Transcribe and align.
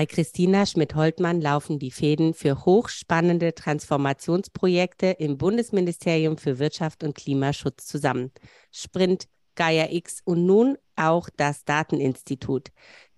Bei 0.00 0.06
Christina 0.06 0.64
Schmidt-Holtmann 0.64 1.42
laufen 1.42 1.78
die 1.78 1.90
Fäden 1.90 2.32
für 2.32 2.64
hochspannende 2.64 3.54
Transformationsprojekte 3.54 5.08
im 5.08 5.36
Bundesministerium 5.36 6.38
für 6.38 6.58
Wirtschaft 6.58 7.04
und 7.04 7.14
Klimaschutz 7.14 7.84
zusammen. 7.84 8.32
Sprint, 8.72 9.28
Gaia 9.56 9.92
X 9.92 10.22
und 10.24 10.46
nun 10.46 10.78
auch 10.96 11.28
das 11.36 11.66
Dateninstitut. 11.66 12.68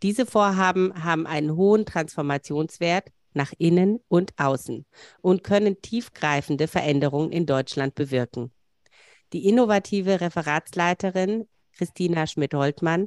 Diese 0.03 0.27
Vorhaben 0.27 1.05
haben 1.05 1.25
einen 1.25 1.55
hohen 1.55 1.87
Transformationswert 1.87 3.13
nach 3.33 3.53
innen 3.59 4.01
und 4.09 4.33
außen 4.37 4.85
und 5.21 5.45
können 5.45 5.83
tiefgreifende 5.83 6.67
Veränderungen 6.67 7.31
in 7.31 7.47
Deutschland 7.47 7.95
bewirken. 7.95 8.51
Die 9.33 9.47
innovative 9.47 10.21
Referatsleiterin 10.21 11.47
Christina 11.75 12.27
Schmidt-Holtmann 12.27 13.07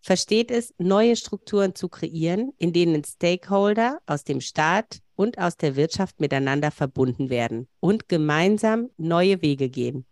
versteht 0.00 0.50
es, 0.50 0.74
neue 0.78 1.16
Strukturen 1.16 1.74
zu 1.74 1.88
kreieren, 1.88 2.52
in 2.58 2.72
denen 2.72 3.04
Stakeholder 3.04 4.00
aus 4.06 4.24
dem 4.24 4.40
Staat 4.40 5.00
und 5.14 5.38
aus 5.38 5.56
der 5.56 5.76
Wirtschaft 5.76 6.20
miteinander 6.20 6.70
verbunden 6.70 7.30
werden 7.30 7.68
und 7.80 8.08
gemeinsam 8.08 8.90
neue 8.96 9.42
Wege 9.42 9.68
gehen. 9.68 10.06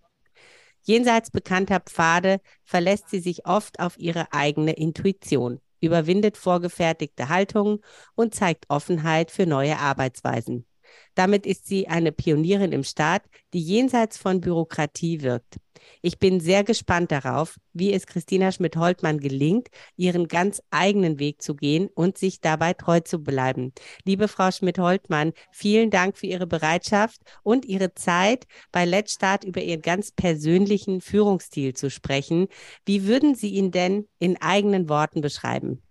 Jenseits 0.83 1.31
bekannter 1.31 1.81
Pfade 1.81 2.41
verlässt 2.64 3.11
sie 3.11 3.20
sich 3.20 3.47
oft 3.47 3.81
auf 3.81 3.98
ihre 3.98 4.33
eigene 4.33 4.72
Intuition, 4.72 5.61
überwindet 5.81 6.36
vorgefertigte 6.36 7.28
Haltungen 7.28 7.81
und 8.14 8.34
zeigt 8.34 8.66
Offenheit 8.69 9.31
für 9.31 9.47
neue 9.47 9.78
Arbeitsweisen. 9.78 10.67
Damit 11.14 11.47
ist 11.47 11.67
sie 11.67 11.89
eine 11.89 12.12
Pionierin 12.12 12.72
im 12.72 12.84
Staat, 12.84 13.22
die 13.53 13.61
jenseits 13.61 14.19
von 14.19 14.41
Bürokratie 14.41 15.22
wirkt. 15.22 15.56
Ich 16.03 16.19
bin 16.19 16.41
sehr 16.41 16.64
gespannt 16.64 17.11
darauf, 17.11 17.58
wie 17.72 17.92
es 17.92 18.06
Christina 18.06 18.53
Schmidt-Holtmann 18.53 19.20
gelingt, 19.20 19.69
ihren 19.97 20.28
ganz 20.28 20.62
eigenen 20.70 21.19
Weg 21.19 21.42
zu 21.42 21.55
gehen 21.55 21.89
und 21.94 22.19
sich 22.19 22.41
dabei 22.41 22.75
treu 22.75 23.00
zu 23.00 23.22
bleiben. 23.22 23.72
Liebe 24.05 24.28
Frau 24.28 24.50
Schmidt-Holtmann, 24.50 25.33
vielen 25.50 25.91
Dank 25.91 26.16
für 26.16 26.27
Ihre 26.27 26.47
Bereitschaft 26.47 27.20
und 27.42 27.64
Ihre 27.64 27.94
Zeit, 27.94 28.47
bei 28.72 28.84
Let's 28.84 29.12
Start 29.12 29.44
über 29.44 29.62
Ihren 29.62 29.83
ganz 29.83 30.12
persönlichen 30.12 31.00
Führungsstil 31.00 31.75
zu 31.75 31.91
sprechen. 31.91 32.48
Wie 32.84 33.06
würden 33.06 33.34
Sie 33.34 33.50
ihn 33.50 33.70
denn 33.70 34.09
in 34.19 34.41
eigenen 34.41 34.89
Worten 34.89 35.20
beschreiben? 35.20 35.83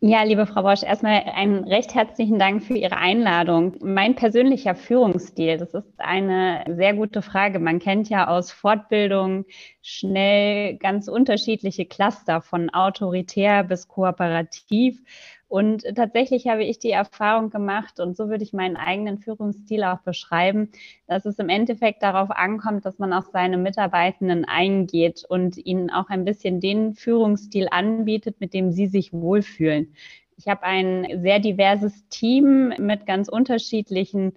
Ja, 0.00 0.22
liebe 0.24 0.46
Frau 0.46 0.62
Bosch, 0.62 0.82
erstmal 0.82 1.22
einen 1.34 1.64
recht 1.64 1.94
herzlichen 1.94 2.38
Dank 2.38 2.62
für 2.62 2.74
Ihre 2.76 2.98
Einladung. 2.98 3.76
Mein 3.80 4.14
persönlicher 4.14 4.74
Führungsstil, 4.74 5.56
das 5.56 5.72
ist 5.72 5.90
eine 5.98 6.64
sehr 6.68 6.92
gute 6.94 7.22
Frage. 7.22 7.58
Man 7.58 7.78
kennt 7.78 8.10
ja 8.10 8.28
aus 8.28 8.52
Fortbildung 8.52 9.46
schnell 9.80 10.76
ganz 10.76 11.08
unterschiedliche 11.08 11.86
Cluster 11.86 12.42
von 12.42 12.68
autoritär 12.70 13.64
bis 13.64 13.88
kooperativ. 13.88 15.02
Und 15.48 15.84
tatsächlich 15.94 16.48
habe 16.48 16.64
ich 16.64 16.78
die 16.78 16.90
Erfahrung 16.90 17.50
gemacht, 17.50 18.00
und 18.00 18.16
so 18.16 18.28
würde 18.28 18.42
ich 18.42 18.52
meinen 18.52 18.76
eigenen 18.76 19.18
Führungsstil 19.18 19.84
auch 19.84 20.00
beschreiben, 20.00 20.70
dass 21.06 21.24
es 21.24 21.38
im 21.38 21.48
Endeffekt 21.48 22.02
darauf 22.02 22.30
ankommt, 22.30 22.84
dass 22.84 22.98
man 22.98 23.12
auf 23.12 23.26
seine 23.32 23.56
Mitarbeitenden 23.56 24.44
eingeht 24.44 25.24
und 25.28 25.56
ihnen 25.56 25.90
auch 25.90 26.08
ein 26.08 26.24
bisschen 26.24 26.60
den 26.60 26.94
Führungsstil 26.94 27.68
anbietet, 27.70 28.40
mit 28.40 28.54
dem 28.54 28.72
sie 28.72 28.86
sich 28.86 29.12
wohlfühlen. 29.12 29.94
Ich 30.36 30.48
habe 30.48 30.64
ein 30.64 31.06
sehr 31.22 31.38
diverses 31.38 32.08
Team 32.08 32.74
mit 32.78 33.06
ganz 33.06 33.28
unterschiedlichen 33.28 34.32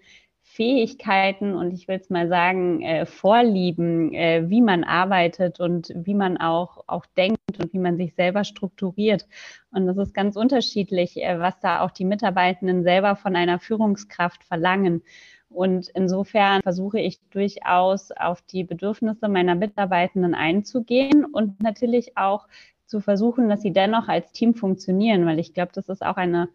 Fähigkeiten 0.51 1.53
und 1.53 1.71
ich 1.73 1.87
will 1.87 1.97
es 1.97 2.09
mal 2.09 2.27
sagen, 2.27 2.81
äh, 2.81 3.05
Vorlieben, 3.05 4.11
äh, 4.15 4.49
wie 4.49 4.61
man 4.61 4.83
arbeitet 4.83 5.59
und 5.59 5.93
wie 5.95 6.15
man 6.15 6.37
auch, 6.37 6.83
auch 6.87 7.05
denkt 7.05 7.59
und 7.59 7.71
wie 7.71 7.77
man 7.77 7.97
sich 7.97 8.15
selber 8.15 8.43
strukturiert. 8.43 9.27
Und 9.71 9.85
das 9.85 9.97
ist 9.97 10.13
ganz 10.15 10.35
unterschiedlich, 10.35 11.17
äh, 11.17 11.39
was 11.39 11.59
da 11.59 11.81
auch 11.81 11.91
die 11.91 12.03
Mitarbeitenden 12.03 12.81
selber 12.81 13.15
von 13.15 13.35
einer 13.35 13.59
Führungskraft 13.59 14.43
verlangen. 14.43 15.03
Und 15.49 15.89
insofern 15.89 16.61
versuche 16.63 16.99
ich 16.99 17.19
durchaus 17.29 18.11
auf 18.11 18.41
die 18.41 18.63
Bedürfnisse 18.63 19.29
meiner 19.29 19.53
Mitarbeitenden 19.53 20.33
einzugehen 20.33 21.25
und 21.25 21.61
natürlich 21.61 22.17
auch 22.17 22.47
zu 22.87 23.01
versuchen, 23.01 23.49
dass 23.49 23.61
sie 23.61 23.71
dennoch 23.71 24.07
als 24.07 24.31
Team 24.31 24.55
funktionieren, 24.55 25.27
weil 25.27 25.37
ich 25.37 25.53
glaube, 25.53 25.71
das 25.75 25.89
ist 25.89 26.03
auch 26.03 26.17
eine 26.17 26.49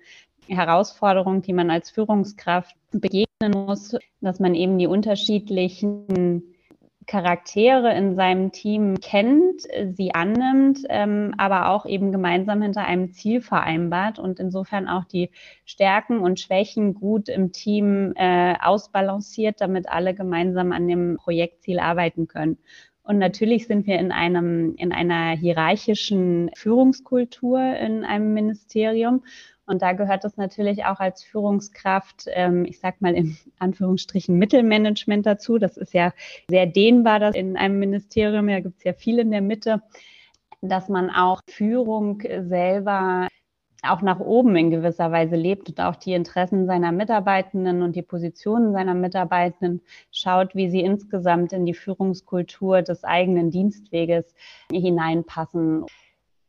Herausforderung, 0.49 1.43
die 1.43 1.53
man 1.53 1.71
als 1.71 1.91
Führungskraft 1.91 2.77
begegnen 2.93 3.53
muss, 3.53 3.97
dass 4.21 4.41
man 4.41 4.55
eben 4.55 4.78
die 4.78 4.87
unterschiedlichen 4.87 6.43
Charaktere 7.06 7.94
in 7.94 8.15
seinem 8.15 8.53
Team 8.53 8.99
kennt, 9.00 9.62
sie 9.93 10.15
annimmt, 10.15 10.81
ähm, 10.88 11.34
aber 11.37 11.69
auch 11.69 11.87
eben 11.87 12.12
gemeinsam 12.12 12.62
hinter 12.62 12.84
einem 12.84 13.12
Ziel 13.12 13.41
vereinbart 13.41 14.19
und 14.19 14.41
insofern 14.41 14.88
auch 14.88 15.04
die 15.04 15.31
Stärken 15.65 16.21
und 16.21 16.41
Schwächen 16.41 16.94
gut 16.94 17.28
im 17.28 17.53
Team 17.53 18.12
äh, 18.16 18.54
ausbalanciert, 18.60 19.60
damit 19.60 19.88
alle 19.88 20.15
gemeinsam 20.15 20.72
an 20.72 20.88
dem 20.88 21.16
Projektziel 21.16 21.78
arbeiten 21.78 22.27
können. 22.27 22.59
Und 23.03 23.19
natürlich 23.19 23.66
sind 23.66 23.87
wir 23.87 23.99
in 23.99 24.12
einem, 24.12 24.75
in 24.77 24.91
einer 24.91 25.37
hierarchischen 25.37 26.50
Führungskultur 26.54 27.60
in 27.60 28.03
einem 28.03 28.33
Ministerium. 28.33 29.22
Und 29.66 29.82
da 29.82 29.92
gehört 29.92 30.25
es 30.25 30.36
natürlich 30.36 30.84
auch 30.84 31.00
als 31.00 31.22
Führungskraft, 31.22 32.26
ähm, 32.28 32.64
ich 32.66 32.78
sag 32.80 33.00
mal 33.00 33.14
in 33.14 33.36
Anführungsstrichen 33.58 34.38
Mittelmanagement 34.38 35.25
dazu. 35.25 35.58
Das 35.58 35.76
ist 35.76 35.94
ja 35.94 36.12
sehr 36.48 36.66
dehnbar, 36.66 37.19
das 37.19 37.34
in 37.34 37.56
einem 37.56 37.78
Ministerium, 37.78 38.47
da 38.48 38.60
gibt 38.60 38.78
es 38.78 38.84
ja 38.84 38.92
viel 38.92 39.19
in 39.19 39.30
der 39.30 39.41
Mitte, 39.41 39.82
dass 40.60 40.88
man 40.88 41.10
auch 41.10 41.41
Führung 41.48 42.22
selber 42.42 43.28
auch 43.91 44.03
nach 44.03 44.20
oben 44.20 44.56
in 44.56 44.70
gewisser 44.70 45.12
Weise 45.12 45.36
lebt 45.36 45.69
und 45.69 45.80
auch 45.80 45.97
die 45.97 46.12
Interessen 46.12 46.66
seiner 46.66 46.92
Mitarbeitenden 46.92 47.82
und 47.82 47.97
die 47.97 48.03
Positionen 48.03 48.72
seiner 48.72 48.94
Mitarbeitenden 48.94 49.82
schaut, 50.10 50.54
wie 50.54 50.70
sie 50.70 50.80
insgesamt 50.80 51.53
in 51.53 51.66
die 51.66 51.74
Führungskultur 51.74 52.82
des 52.82 53.04
eigenen 53.04 53.50
Dienstweges 53.50 54.34
hineinpassen. 54.72 55.84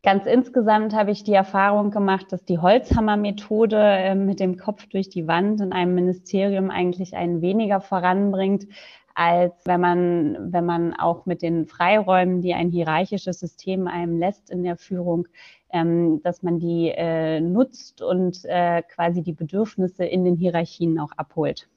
Ganz 0.05 0.27
insgesamt 0.27 0.93
habe 0.93 1.09
ich 1.09 1.23
die 1.23 1.33
Erfahrung 1.33 1.89
gemacht, 1.89 2.27
dass 2.29 2.45
die 2.45 2.59
Holzhammer-Methode 2.59 3.75
äh, 3.75 4.13
mit 4.13 4.39
dem 4.39 4.55
Kopf 4.55 4.85
durch 4.85 5.09
die 5.09 5.27
Wand 5.27 5.61
in 5.61 5.73
einem 5.73 5.95
Ministerium 5.95 6.69
eigentlich 6.69 7.15
einen 7.15 7.41
weniger 7.41 7.81
voranbringt, 7.81 8.67
als 9.15 9.55
wenn 9.65 9.81
man, 9.81 10.53
wenn 10.53 10.63
man 10.63 10.93
auch 10.93 11.25
mit 11.25 11.41
den 11.41 11.65
Freiräumen, 11.65 12.43
die 12.43 12.53
ein 12.53 12.69
hierarchisches 12.69 13.39
System 13.39 13.87
einem 13.87 14.19
lässt 14.19 14.51
in 14.51 14.61
der 14.61 14.77
Führung, 14.77 15.27
ähm, 15.71 16.21
dass 16.21 16.43
man 16.43 16.59
die 16.59 16.89
äh, 16.95 17.41
nutzt 17.41 18.03
und 18.03 18.45
äh, 18.45 18.83
quasi 18.83 19.23
die 19.23 19.33
Bedürfnisse 19.33 20.05
in 20.05 20.23
den 20.23 20.35
Hierarchien 20.35 20.99
auch 20.99 21.13
abholt 21.17 21.67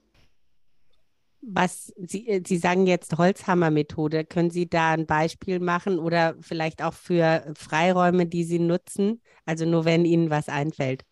was 1.40 1.92
Sie, 1.96 2.28
äh, 2.28 2.42
Sie 2.46 2.58
sagen 2.58 2.86
jetzt 2.86 3.16
Holzhammer-Methode. 3.16 4.24
Können 4.24 4.50
Sie 4.50 4.68
da 4.68 4.92
ein 4.92 5.06
Beispiel 5.06 5.60
machen 5.60 5.98
oder 5.98 6.34
vielleicht 6.40 6.82
auch 6.82 6.94
für 6.94 7.44
Freiräume, 7.56 8.26
die 8.26 8.44
Sie 8.44 8.58
nutzen? 8.58 9.22
Also 9.46 9.64
nur 9.64 9.84
wenn 9.84 10.04
Ihnen 10.04 10.30
was 10.30 10.48
einfällt. 10.48 11.04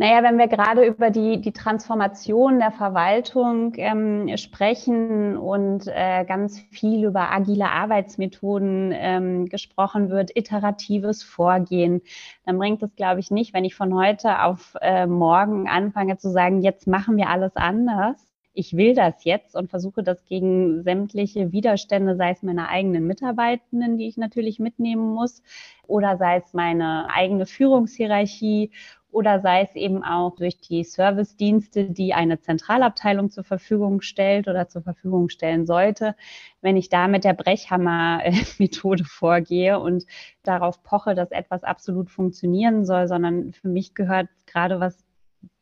Naja, 0.00 0.22
wenn 0.22 0.38
wir 0.38 0.48
gerade 0.48 0.86
über 0.86 1.10
die, 1.10 1.42
die 1.42 1.52
Transformation 1.52 2.58
der 2.58 2.70
Verwaltung 2.70 3.74
ähm, 3.76 4.34
sprechen 4.38 5.36
und 5.36 5.86
äh, 5.88 6.24
ganz 6.24 6.58
viel 6.58 7.04
über 7.04 7.30
agile 7.30 7.68
Arbeitsmethoden 7.68 8.94
ähm, 8.94 9.46
gesprochen 9.50 10.08
wird, 10.08 10.34
iteratives 10.34 11.22
Vorgehen, 11.22 12.00
dann 12.46 12.56
bringt 12.56 12.82
es, 12.82 12.96
glaube 12.96 13.20
ich, 13.20 13.30
nicht, 13.30 13.52
wenn 13.52 13.66
ich 13.66 13.74
von 13.74 13.92
heute 13.92 14.42
auf 14.42 14.74
äh, 14.80 15.06
morgen 15.06 15.68
anfange 15.68 16.16
zu 16.16 16.30
sagen, 16.30 16.62
jetzt 16.62 16.86
machen 16.86 17.18
wir 17.18 17.28
alles 17.28 17.54
anders, 17.56 18.29
ich 18.60 18.76
will 18.76 18.94
das 18.94 19.24
jetzt 19.24 19.56
und 19.56 19.70
versuche 19.70 20.02
das 20.02 20.26
gegen 20.26 20.82
sämtliche 20.82 21.50
Widerstände, 21.50 22.14
sei 22.14 22.32
es 22.32 22.42
meine 22.42 22.68
eigenen 22.68 23.06
Mitarbeitenden, 23.06 23.96
die 23.96 24.06
ich 24.06 24.18
natürlich 24.18 24.58
mitnehmen 24.58 25.14
muss, 25.14 25.42
oder 25.86 26.18
sei 26.18 26.36
es 26.36 26.52
meine 26.52 27.08
eigene 27.10 27.46
Führungshierarchie 27.46 28.70
oder 29.12 29.40
sei 29.40 29.62
es 29.62 29.74
eben 29.74 30.04
auch 30.04 30.36
durch 30.36 30.60
die 30.60 30.84
Servicedienste, 30.84 31.90
die 31.90 32.12
eine 32.12 32.38
Zentralabteilung 32.38 33.30
zur 33.30 33.44
Verfügung 33.44 34.02
stellt 34.02 34.46
oder 34.46 34.68
zur 34.68 34.82
Verfügung 34.82 35.30
stellen 35.30 35.66
sollte. 35.66 36.14
Wenn 36.60 36.76
ich 36.76 36.90
da 36.90 37.08
mit 37.08 37.24
der 37.24 37.32
Brechhammer-Methode 37.32 39.04
vorgehe 39.08 39.80
und 39.80 40.04
darauf 40.42 40.82
poche, 40.82 41.14
dass 41.14 41.30
etwas 41.30 41.64
absolut 41.64 42.10
funktionieren 42.10 42.84
soll, 42.84 43.08
sondern 43.08 43.52
für 43.52 43.68
mich 43.68 43.94
gehört 43.94 44.28
gerade 44.46 44.80
was 44.80 45.09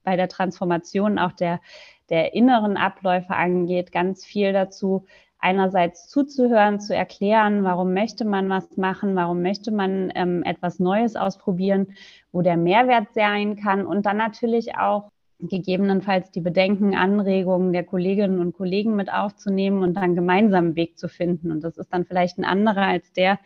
bei 0.08 0.16
der 0.16 0.28
Transformation 0.28 1.18
auch 1.18 1.32
der, 1.32 1.60
der 2.08 2.32
inneren 2.32 2.78
Abläufe 2.78 3.34
angeht, 3.34 3.92
ganz 3.92 4.24
viel 4.24 4.54
dazu, 4.54 5.04
einerseits 5.38 6.08
zuzuhören, 6.08 6.80
zu 6.80 6.94
erklären, 6.94 7.62
warum 7.62 7.92
möchte 7.92 8.24
man 8.24 8.48
was 8.48 8.78
machen, 8.78 9.14
warum 9.16 9.42
möchte 9.42 9.70
man 9.70 10.10
ähm, 10.14 10.42
etwas 10.44 10.78
Neues 10.78 11.14
ausprobieren, 11.14 11.88
wo 12.32 12.40
der 12.40 12.56
Mehrwert 12.56 13.12
sein 13.12 13.56
kann 13.56 13.86
und 13.86 14.06
dann 14.06 14.16
natürlich 14.16 14.78
auch 14.78 15.10
gegebenenfalls 15.40 16.30
die 16.30 16.40
Bedenken, 16.40 16.96
Anregungen 16.96 17.74
der 17.74 17.84
Kolleginnen 17.84 18.40
und 18.40 18.56
Kollegen 18.56 18.96
mit 18.96 19.12
aufzunehmen 19.12 19.82
und 19.82 19.92
dann 19.94 20.14
gemeinsam 20.14 20.64
einen 20.64 20.76
Weg 20.76 20.98
zu 20.98 21.08
finden. 21.08 21.52
Und 21.52 21.62
das 21.62 21.76
ist 21.76 21.92
dann 21.92 22.06
vielleicht 22.06 22.38
ein 22.38 22.44
anderer 22.44 22.86
als 22.86 23.12
der, 23.12 23.38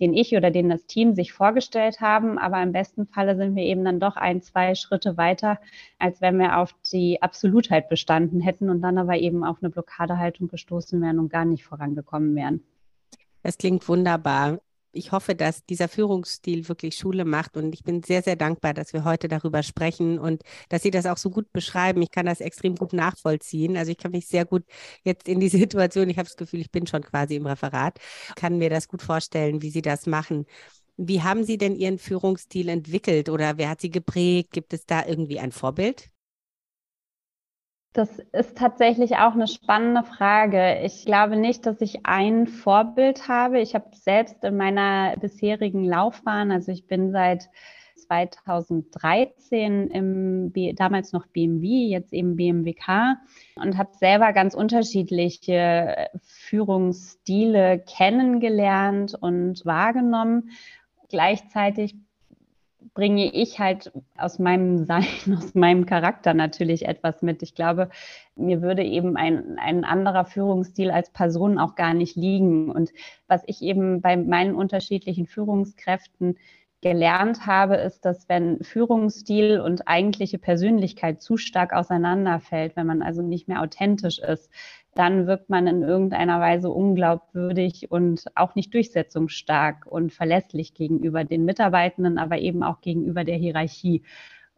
den 0.00 0.14
ich 0.14 0.36
oder 0.36 0.50
den 0.50 0.68
das 0.68 0.86
Team 0.86 1.14
sich 1.14 1.32
vorgestellt 1.32 2.00
haben. 2.00 2.38
Aber 2.38 2.62
im 2.62 2.72
besten 2.72 3.06
Falle 3.06 3.36
sind 3.36 3.56
wir 3.56 3.64
eben 3.64 3.84
dann 3.84 4.00
doch 4.00 4.16
ein, 4.16 4.42
zwei 4.42 4.74
Schritte 4.74 5.16
weiter, 5.16 5.58
als 5.98 6.20
wenn 6.20 6.38
wir 6.38 6.58
auf 6.58 6.74
die 6.92 7.22
Absolutheit 7.22 7.88
bestanden 7.88 8.40
hätten 8.40 8.70
und 8.70 8.80
dann 8.80 8.98
aber 8.98 9.16
eben 9.16 9.44
auf 9.44 9.58
eine 9.60 9.70
Blockadehaltung 9.70 10.48
gestoßen 10.48 11.00
wären 11.00 11.18
und 11.18 11.30
gar 11.30 11.44
nicht 11.44 11.64
vorangekommen 11.64 12.34
wären. 12.34 12.62
Das 13.42 13.58
klingt 13.58 13.88
wunderbar 13.88 14.58
ich 14.92 15.12
hoffe, 15.12 15.34
dass 15.34 15.64
dieser 15.64 15.88
Führungsstil 15.88 16.68
wirklich 16.68 16.96
Schule 16.96 17.24
macht 17.24 17.56
und 17.56 17.72
ich 17.74 17.84
bin 17.84 18.02
sehr, 18.02 18.22
sehr 18.22 18.36
dankbar, 18.36 18.74
dass 18.74 18.92
wir 18.92 19.04
heute 19.04 19.28
darüber 19.28 19.62
sprechen 19.62 20.18
und 20.18 20.42
dass 20.68 20.82
Sie 20.82 20.90
das 20.90 21.06
auch 21.06 21.16
so 21.16 21.30
gut 21.30 21.52
beschreiben. 21.52 22.02
Ich 22.02 22.10
kann 22.10 22.26
das 22.26 22.40
extrem 22.40 22.74
gut 22.76 22.92
nachvollziehen. 22.92 23.76
Also 23.76 23.92
ich 23.92 23.98
kann 23.98 24.12
mich 24.12 24.26
sehr 24.26 24.44
gut 24.44 24.64
jetzt 25.04 25.28
in 25.28 25.40
die 25.40 25.48
Situation, 25.48 26.08
ich 26.08 26.18
habe 26.18 26.28
das 26.28 26.36
Gefühl, 26.36 26.60
ich 26.60 26.70
bin 26.70 26.86
schon 26.86 27.02
quasi 27.02 27.36
im 27.36 27.46
Referat, 27.46 27.98
kann 28.36 28.58
mir 28.58 28.70
das 28.70 28.88
gut 28.88 29.02
vorstellen, 29.02 29.62
wie 29.62 29.70
Sie 29.70 29.82
das 29.82 30.06
machen. 30.06 30.46
Wie 30.96 31.22
haben 31.22 31.44
Sie 31.44 31.58
denn 31.58 31.76
Ihren 31.76 31.98
Führungsstil 31.98 32.68
entwickelt 32.68 33.28
oder 33.28 33.58
wer 33.58 33.70
hat 33.70 33.80
Sie 33.80 33.90
geprägt? 33.90 34.52
Gibt 34.52 34.72
es 34.72 34.84
da 34.86 35.06
irgendwie 35.06 35.38
ein 35.38 35.52
Vorbild? 35.52 36.10
Das 37.92 38.18
ist 38.32 38.56
tatsächlich 38.56 39.16
auch 39.16 39.32
eine 39.32 39.48
spannende 39.48 40.04
Frage. 40.04 40.80
Ich 40.84 41.04
glaube 41.04 41.36
nicht, 41.36 41.66
dass 41.66 41.80
ich 41.80 42.04
ein 42.04 42.46
Vorbild 42.46 43.28
habe. 43.28 43.60
Ich 43.60 43.74
habe 43.74 43.86
selbst 43.92 44.44
in 44.44 44.56
meiner 44.56 45.16
bisherigen 45.16 45.84
Laufbahn, 45.84 46.52
also 46.52 46.70
ich 46.70 46.86
bin 46.86 47.10
seit 47.10 47.48
2013 47.96 49.88
im 49.88 50.52
damals 50.76 51.12
noch 51.12 51.26
BMW, 51.26 51.88
jetzt 51.88 52.12
eben 52.12 52.36
BMWK 52.36 53.16
und 53.56 53.76
habe 53.76 53.90
selber 53.94 54.32
ganz 54.32 54.54
unterschiedliche 54.54 56.08
Führungsstile 56.22 57.80
kennengelernt 57.80 59.14
und 59.20 59.64
wahrgenommen. 59.66 60.50
Gleichzeitig 61.08 61.96
bringe 62.98 63.32
ich 63.32 63.60
halt 63.60 63.92
aus 64.16 64.40
meinem 64.40 64.78
Sein, 64.84 65.06
aus 65.36 65.54
meinem 65.54 65.86
Charakter 65.86 66.34
natürlich 66.34 66.86
etwas 66.86 67.22
mit. 67.22 67.44
Ich 67.44 67.54
glaube, 67.54 67.90
mir 68.34 68.60
würde 68.60 68.82
eben 68.82 69.16
ein, 69.16 69.56
ein 69.60 69.84
anderer 69.84 70.24
Führungsstil 70.24 70.90
als 70.90 71.10
Person 71.10 71.60
auch 71.60 71.76
gar 71.76 71.94
nicht 71.94 72.16
liegen. 72.16 72.72
Und 72.72 72.90
was 73.28 73.44
ich 73.46 73.62
eben 73.62 74.00
bei 74.00 74.16
meinen 74.16 74.56
unterschiedlichen 74.56 75.28
Führungskräften 75.28 76.38
gelernt 76.80 77.46
habe, 77.46 77.76
ist, 77.76 78.04
dass 78.04 78.28
wenn 78.28 78.62
Führungsstil 78.62 79.60
und 79.60 79.88
eigentliche 79.88 80.38
Persönlichkeit 80.38 81.20
zu 81.20 81.36
stark 81.36 81.72
auseinanderfällt, 81.72 82.76
wenn 82.76 82.86
man 82.86 83.02
also 83.02 83.22
nicht 83.22 83.48
mehr 83.48 83.62
authentisch 83.62 84.18
ist, 84.20 84.50
dann 84.94 85.26
wirkt 85.26 85.50
man 85.50 85.66
in 85.66 85.82
irgendeiner 85.82 86.40
Weise 86.40 86.70
unglaubwürdig 86.70 87.90
und 87.90 88.24
auch 88.34 88.54
nicht 88.54 88.74
durchsetzungsstark 88.74 89.86
und 89.86 90.12
verlässlich 90.12 90.74
gegenüber 90.74 91.24
den 91.24 91.44
Mitarbeitenden, 91.44 92.18
aber 92.18 92.38
eben 92.38 92.62
auch 92.62 92.80
gegenüber 92.80 93.24
der 93.24 93.36
Hierarchie. 93.36 94.02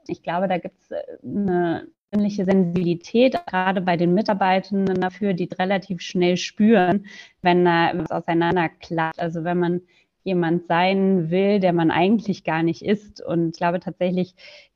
Ich 0.06 0.22
glaube, 0.22 0.48
da 0.48 0.58
gibt 0.58 0.78
es 0.80 0.90
äh, 0.90 1.02
eine 1.24 1.88
persönliche 2.10 2.44
Sensibilität, 2.44 3.40
gerade 3.46 3.80
bei 3.80 3.96
den 3.96 4.14
Mitarbeitenden 4.14 5.00
dafür, 5.00 5.32
die 5.32 5.48
relativ 5.58 6.00
schnell 6.00 6.36
spüren, 6.36 7.06
wenn 7.42 7.64
da 7.64 7.92
was 7.94 8.10
auseinanderklappt. 8.10 9.20
Also 9.20 9.44
wenn 9.44 9.58
man 9.58 9.82
jemand 10.22 10.66
sein 10.66 11.30
will, 11.30 11.60
der 11.60 11.72
man 11.72 11.90
eigentlich 11.90 12.44
gar 12.44 12.62
nicht 12.62 12.82
ist. 12.82 13.24
Und 13.24 13.50
ich 13.50 13.58
glaube 13.58 13.80
tatsächlich, 13.80 14.34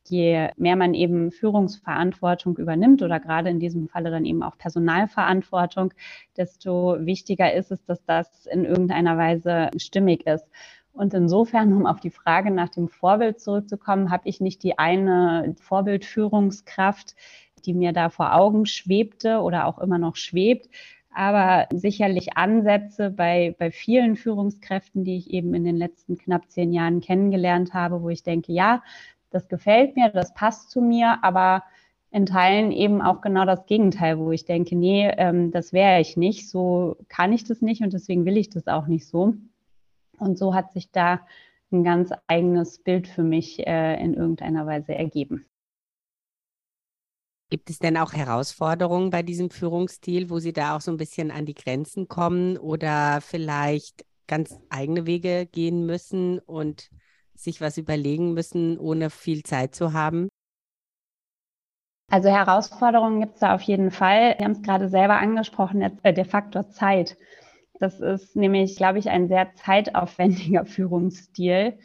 je 0.08 0.48
mehr 0.56 0.76
man 0.76 0.94
eben 0.94 1.30
Führungsverantwortung 1.30 2.56
übernimmt 2.56 3.02
oder 3.02 3.20
gerade 3.20 3.50
in 3.50 3.60
diesem 3.60 3.88
Falle 3.88 4.10
dann 4.10 4.24
eben 4.24 4.42
auch 4.42 4.58
Personalverantwortung, 4.58 5.94
desto 6.36 6.96
wichtiger 7.00 7.52
ist 7.54 7.70
es, 7.70 7.84
dass 7.84 8.04
das 8.04 8.46
in 8.46 8.64
irgendeiner 8.64 9.16
Weise 9.16 9.70
stimmig 9.76 10.26
ist. 10.26 10.46
Und 10.92 11.12
insofern, 11.12 11.72
um 11.72 11.86
auf 11.86 12.00
die 12.00 12.10
Frage 12.10 12.50
nach 12.50 12.68
dem 12.68 12.88
Vorbild 12.88 13.40
zurückzukommen, 13.40 14.10
habe 14.10 14.28
ich 14.28 14.40
nicht 14.40 14.62
die 14.62 14.78
eine 14.78 15.54
Vorbildführungskraft, 15.60 17.16
die 17.64 17.74
mir 17.74 17.92
da 17.92 18.10
vor 18.10 18.34
Augen 18.34 18.66
schwebte 18.66 19.40
oder 19.40 19.66
auch 19.66 19.78
immer 19.78 19.98
noch 19.98 20.16
schwebt, 20.16 20.68
aber 21.14 21.66
sicherlich 21.72 22.36
Ansätze 22.36 23.10
bei, 23.10 23.54
bei 23.58 23.70
vielen 23.70 24.16
Führungskräften, 24.16 25.04
die 25.04 25.16
ich 25.16 25.30
eben 25.30 25.54
in 25.54 25.64
den 25.64 25.76
letzten 25.76 26.18
knapp 26.18 26.50
zehn 26.50 26.72
Jahren 26.72 27.00
kennengelernt 27.00 27.74
habe, 27.74 28.02
wo 28.02 28.08
ich 28.08 28.22
denke, 28.22 28.52
ja, 28.52 28.82
das 29.30 29.48
gefällt 29.48 29.96
mir, 29.96 30.10
das 30.10 30.34
passt 30.34 30.70
zu 30.70 30.80
mir, 30.80 31.18
aber 31.22 31.64
in 32.10 32.26
Teilen 32.26 32.70
eben 32.70 33.02
auch 33.02 33.20
genau 33.20 33.44
das 33.44 33.66
Gegenteil, 33.66 34.18
wo 34.18 34.30
ich 34.30 34.44
denke, 34.44 34.76
nee, 34.76 35.10
ähm, 35.16 35.50
das 35.50 35.72
wäre 35.72 36.00
ich 36.00 36.16
nicht, 36.16 36.48
so 36.48 36.96
kann 37.08 37.32
ich 37.32 37.42
das 37.42 37.60
nicht 37.60 37.82
und 37.82 37.92
deswegen 37.92 38.24
will 38.24 38.36
ich 38.36 38.50
das 38.50 38.68
auch 38.68 38.86
nicht 38.86 39.08
so. 39.08 39.34
Und 40.18 40.38
so 40.38 40.54
hat 40.54 40.72
sich 40.72 40.92
da 40.92 41.20
ein 41.72 41.82
ganz 41.82 42.12
eigenes 42.28 42.78
Bild 42.78 43.08
für 43.08 43.24
mich 43.24 43.66
äh, 43.66 44.00
in 44.00 44.14
irgendeiner 44.14 44.64
Weise 44.66 44.94
ergeben. 44.94 45.44
Gibt 47.54 47.70
es 47.70 47.78
denn 47.78 47.96
auch 47.96 48.12
Herausforderungen 48.12 49.10
bei 49.10 49.22
diesem 49.22 49.48
Führungsstil, 49.48 50.28
wo 50.28 50.40
Sie 50.40 50.52
da 50.52 50.74
auch 50.74 50.80
so 50.80 50.90
ein 50.90 50.96
bisschen 50.96 51.30
an 51.30 51.46
die 51.46 51.54
Grenzen 51.54 52.08
kommen 52.08 52.58
oder 52.58 53.20
vielleicht 53.20 54.04
ganz 54.26 54.58
eigene 54.70 55.06
Wege 55.06 55.46
gehen 55.46 55.86
müssen 55.86 56.40
und 56.40 56.90
sich 57.32 57.60
was 57.60 57.78
überlegen 57.78 58.34
müssen, 58.34 58.76
ohne 58.76 59.08
viel 59.08 59.44
Zeit 59.44 59.72
zu 59.72 59.92
haben? 59.92 60.26
Also 62.10 62.28
Herausforderungen 62.28 63.20
gibt 63.20 63.34
es 63.34 63.40
da 63.40 63.54
auf 63.54 63.62
jeden 63.62 63.92
Fall. 63.92 64.34
Wir 64.36 64.46
haben 64.46 64.52
es 64.52 64.62
gerade 64.62 64.88
selber 64.88 65.18
angesprochen, 65.18 65.78
der, 65.78 65.92
äh, 66.02 66.12
der 66.12 66.24
Faktor 66.24 66.70
Zeit. 66.70 67.16
Das 67.78 68.00
ist 68.00 68.34
nämlich, 68.34 68.74
glaube 68.74 68.98
ich, 68.98 69.10
ein 69.10 69.28
sehr 69.28 69.54
zeitaufwendiger 69.54 70.64
Führungsstil 70.66 71.78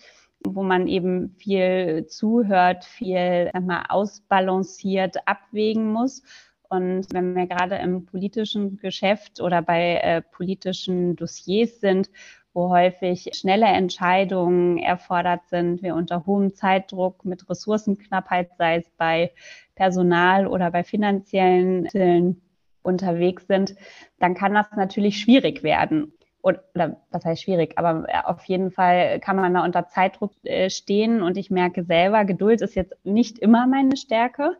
wo 0.45 0.63
man 0.63 0.87
eben 0.87 1.35
viel 1.37 2.05
zuhört, 2.07 2.85
viel 2.85 3.51
mal, 3.61 3.83
ausbalanciert 3.89 5.27
abwägen 5.27 5.91
muss. 5.91 6.23
Und 6.69 7.07
wenn 7.11 7.35
wir 7.35 7.47
gerade 7.47 7.75
im 7.75 8.05
politischen 8.05 8.77
Geschäft 8.77 9.41
oder 9.41 9.61
bei 9.61 9.95
äh, 9.95 10.21
politischen 10.21 11.15
Dossiers 11.15 11.79
sind, 11.81 12.09
wo 12.53 12.69
häufig 12.69 13.29
schnelle 13.33 13.65
Entscheidungen 13.65 14.77
erfordert 14.77 15.47
sind, 15.49 15.81
wir 15.81 15.95
unter 15.95 16.25
hohem 16.25 16.53
Zeitdruck 16.53 17.25
mit 17.25 17.49
Ressourcenknappheit, 17.49 18.51
sei 18.57 18.77
es 18.77 18.89
bei 18.97 19.31
Personal 19.75 20.47
oder 20.47 20.71
bei 20.71 20.83
finanziellen 20.83 21.81
Mitteln 21.83 22.41
unterwegs 22.81 23.47
sind, 23.47 23.75
dann 24.19 24.35
kann 24.35 24.53
das 24.53 24.67
natürlich 24.75 25.19
schwierig 25.19 25.63
werden 25.63 26.13
oder 26.41 26.63
was 27.11 27.25
heißt 27.25 27.43
schwierig, 27.43 27.77
aber 27.77 28.05
äh, 28.07 28.21
auf 28.23 28.43
jeden 28.45 28.71
Fall 28.71 29.19
kann 29.19 29.35
man 29.35 29.53
da 29.53 29.63
unter 29.63 29.87
Zeitdruck 29.87 30.31
äh, 30.43 30.69
stehen 30.69 31.21
und 31.21 31.37
ich 31.37 31.51
merke 31.51 31.83
selber, 31.83 32.25
Geduld 32.25 32.61
ist 32.61 32.75
jetzt 32.75 32.93
nicht 33.03 33.39
immer 33.39 33.67
meine 33.67 33.97
Stärke. 33.97 34.57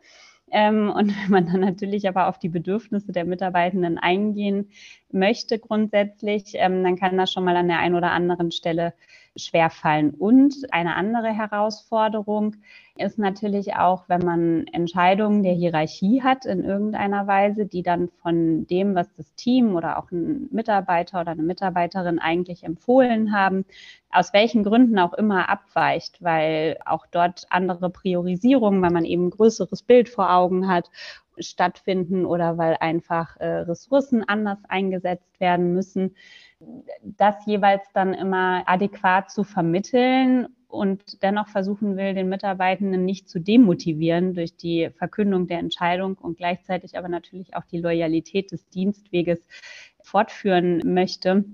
Ähm, 0.51 0.89
und 0.95 1.09
wenn 1.09 1.31
man 1.31 1.45
dann 1.45 1.61
natürlich 1.61 2.07
aber 2.07 2.27
auf 2.27 2.39
die 2.39 2.49
Bedürfnisse 2.49 3.11
der 3.11 3.25
Mitarbeitenden 3.25 3.97
eingehen 3.97 4.71
möchte 5.11 5.59
grundsätzlich, 5.59 6.53
ähm, 6.55 6.83
dann 6.83 6.97
kann 6.97 7.17
das 7.17 7.31
schon 7.31 7.43
mal 7.43 7.55
an 7.55 7.67
der 7.67 7.79
einen 7.79 7.95
oder 7.95 8.11
anderen 8.11 8.51
Stelle 8.51 8.93
schwerfallen. 9.35 10.11
Und 10.11 10.55
eine 10.71 10.95
andere 10.95 11.29
Herausforderung 11.29 12.55
ist 12.97 13.17
natürlich 13.17 13.75
auch, 13.75 14.03
wenn 14.07 14.21
man 14.21 14.67
Entscheidungen 14.67 15.43
der 15.43 15.53
Hierarchie 15.53 16.21
hat 16.21 16.45
in 16.45 16.63
irgendeiner 16.63 17.27
Weise, 17.27 17.65
die 17.65 17.81
dann 17.81 18.09
von 18.21 18.67
dem, 18.67 18.95
was 18.95 19.13
das 19.15 19.33
Team 19.35 19.75
oder 19.75 19.97
auch 19.97 20.11
ein 20.11 20.49
Mitarbeiter 20.51 21.21
oder 21.21 21.31
eine 21.31 21.43
Mitarbeiterin 21.43 22.19
eigentlich 22.19 22.63
empfohlen 22.63 23.33
haben, 23.33 23.65
aus 24.11 24.33
welchen 24.33 24.63
Gründen 24.63 24.99
auch 24.99 25.13
immer 25.13 25.49
abweicht, 25.49 26.21
weil 26.21 26.77
auch 26.85 27.05
dort 27.07 27.45
andere 27.49 27.89
Priorisierungen, 27.89 28.81
weil 28.81 28.91
man 28.91 29.05
eben 29.05 29.27
ein 29.27 29.31
größeres 29.31 29.83
Bild 29.83 30.09
vor 30.09 30.33
Augen 30.33 30.67
hat, 30.67 30.89
stattfinden 31.37 32.25
oder 32.25 32.57
weil 32.57 32.75
einfach 32.81 33.37
äh, 33.37 33.45
Ressourcen 33.45 34.27
anders 34.27 34.59
eingesetzt 34.67 35.39
werden 35.39 35.73
müssen 35.73 36.15
das 37.01 37.45
jeweils 37.45 37.83
dann 37.93 38.13
immer 38.13 38.63
adäquat 38.65 39.31
zu 39.31 39.43
vermitteln 39.43 40.47
und 40.67 41.23
dennoch 41.23 41.47
versuchen 41.47 41.97
will, 41.97 42.13
den 42.13 42.29
Mitarbeitenden 42.29 43.05
nicht 43.05 43.29
zu 43.29 43.39
demotivieren 43.39 44.35
durch 44.35 44.55
die 44.55 44.89
Verkündung 44.97 45.47
der 45.47 45.59
Entscheidung 45.59 46.15
und 46.15 46.37
gleichzeitig 46.37 46.97
aber 46.97 47.09
natürlich 47.09 47.55
auch 47.55 47.65
die 47.65 47.79
Loyalität 47.79 48.51
des 48.51 48.69
Dienstweges 48.69 49.39
fortführen 50.03 50.93
möchte. 50.93 51.45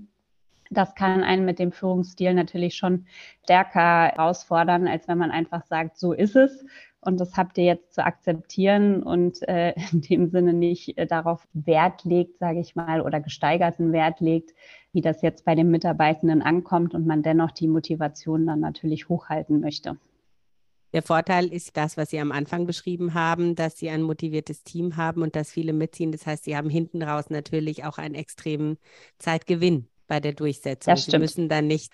Das 0.70 0.94
kann 0.94 1.22
einen 1.22 1.44
mit 1.44 1.58
dem 1.58 1.72
Führungsstil 1.72 2.34
natürlich 2.34 2.74
schon 2.74 3.06
stärker 3.44 4.08
herausfordern, 4.08 4.88
als 4.88 5.06
wenn 5.08 5.18
man 5.18 5.30
einfach 5.30 5.64
sagt, 5.64 5.96
so 5.96 6.12
ist 6.12 6.36
es. 6.36 6.64
Und 7.06 7.20
das 7.20 7.36
habt 7.36 7.56
ihr 7.56 7.64
jetzt 7.64 7.94
zu 7.94 8.04
akzeptieren 8.04 9.02
und 9.02 9.46
äh, 9.48 9.74
in 9.92 10.00
dem 10.00 10.28
Sinne 10.28 10.52
nicht 10.52 10.98
äh, 10.98 11.06
darauf 11.06 11.46
Wert 11.52 12.04
legt, 12.04 12.38
sage 12.38 12.60
ich 12.60 12.74
mal, 12.74 13.00
oder 13.00 13.20
gesteigerten 13.20 13.92
Wert 13.92 14.20
legt, 14.20 14.54
wie 14.92 15.00
das 15.00 15.22
jetzt 15.22 15.44
bei 15.44 15.54
den 15.54 15.70
Mitarbeitenden 15.70 16.42
ankommt 16.42 16.94
und 16.94 17.06
man 17.06 17.22
dennoch 17.22 17.52
die 17.52 17.68
Motivation 17.68 18.46
dann 18.46 18.60
natürlich 18.60 19.08
hochhalten 19.08 19.60
möchte. 19.60 19.96
Der 20.92 21.02
Vorteil 21.02 21.46
ist 21.52 21.76
das, 21.76 21.96
was 21.96 22.10
Sie 22.10 22.18
am 22.18 22.32
Anfang 22.32 22.66
beschrieben 22.66 23.14
haben, 23.14 23.54
dass 23.54 23.76
Sie 23.76 23.90
ein 23.90 24.02
motiviertes 24.02 24.64
Team 24.64 24.96
haben 24.96 25.22
und 25.22 25.36
dass 25.36 25.50
viele 25.50 25.72
mitziehen. 25.72 26.10
Das 26.10 26.26
heißt, 26.26 26.44
Sie 26.44 26.56
haben 26.56 26.70
hinten 26.70 27.02
raus 27.02 27.28
natürlich 27.28 27.84
auch 27.84 27.98
einen 27.98 28.14
extremen 28.14 28.78
Zeitgewinn 29.18 29.88
bei 30.06 30.20
der 30.20 30.32
Durchsetzung. 30.32 30.96
Sie 30.96 31.18
müssen 31.18 31.48
dann 31.48 31.66
nicht 31.66 31.92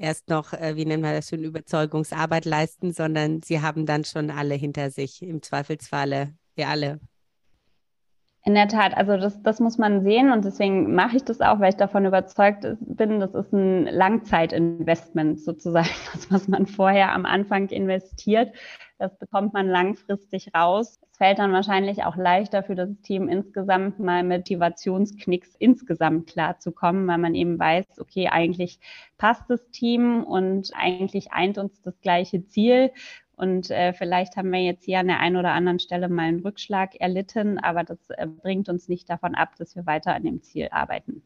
erst 0.00 0.28
noch, 0.28 0.52
äh, 0.52 0.76
wie 0.76 0.84
nennen 0.84 1.02
wir 1.02 1.12
das 1.12 1.28
schon, 1.28 1.44
Überzeugungsarbeit 1.44 2.44
leisten, 2.44 2.92
sondern 2.92 3.42
Sie 3.42 3.60
haben 3.60 3.86
dann 3.86 4.04
schon 4.04 4.30
alle 4.30 4.54
hinter 4.54 4.90
sich, 4.90 5.22
im 5.22 5.42
Zweifelsfalle 5.42 6.32
wir 6.56 6.68
alle. 6.68 7.00
In 8.42 8.54
der 8.54 8.68
Tat, 8.68 8.96
also 8.96 9.18
das, 9.18 9.42
das 9.42 9.60
muss 9.60 9.76
man 9.76 10.02
sehen 10.02 10.32
und 10.32 10.46
deswegen 10.46 10.94
mache 10.94 11.16
ich 11.16 11.24
das 11.24 11.42
auch, 11.42 11.60
weil 11.60 11.70
ich 11.70 11.76
davon 11.76 12.06
überzeugt 12.06 12.66
bin, 12.80 13.20
das 13.20 13.34
ist 13.34 13.52
ein 13.52 13.84
Langzeitinvestment 13.84 15.40
sozusagen, 15.40 15.90
das, 16.12 16.30
was 16.30 16.48
man 16.48 16.66
vorher 16.66 17.12
am 17.12 17.26
Anfang 17.26 17.68
investiert, 17.68 18.54
das 19.00 19.16
bekommt 19.16 19.54
man 19.54 19.66
langfristig 19.66 20.54
raus. 20.54 21.00
Es 21.10 21.16
fällt 21.16 21.38
dann 21.38 21.52
wahrscheinlich 21.52 22.04
auch 22.04 22.16
leichter 22.16 22.62
für 22.62 22.74
das 22.74 22.90
Team 23.00 23.28
insgesamt 23.28 23.98
mal 23.98 24.22
mit 24.22 24.40
Motivationsknicks 24.40 25.54
insgesamt 25.58 26.26
klarzukommen, 26.26 27.06
weil 27.08 27.16
man 27.16 27.34
eben 27.34 27.58
weiß, 27.58 27.98
okay, 27.98 28.28
eigentlich 28.28 28.78
passt 29.16 29.48
das 29.48 29.70
Team 29.70 30.22
und 30.22 30.70
eigentlich 30.74 31.32
eint 31.32 31.56
uns 31.56 31.80
das 31.80 31.98
gleiche 32.02 32.44
Ziel. 32.44 32.90
Und 33.36 33.70
äh, 33.70 33.94
vielleicht 33.94 34.36
haben 34.36 34.52
wir 34.52 34.62
jetzt 34.62 34.84
hier 34.84 34.98
an 34.98 35.06
der 35.06 35.20
einen 35.20 35.36
oder 35.36 35.52
anderen 35.52 35.78
Stelle 35.78 36.10
mal 36.10 36.24
einen 36.24 36.40
Rückschlag 36.40 36.96
erlitten, 37.00 37.58
aber 37.58 37.84
das 37.84 38.10
äh, 38.10 38.26
bringt 38.26 38.68
uns 38.68 38.86
nicht 38.86 39.08
davon 39.08 39.34
ab, 39.34 39.56
dass 39.56 39.74
wir 39.74 39.86
weiter 39.86 40.14
an 40.14 40.24
dem 40.24 40.42
Ziel 40.42 40.68
arbeiten. 40.70 41.22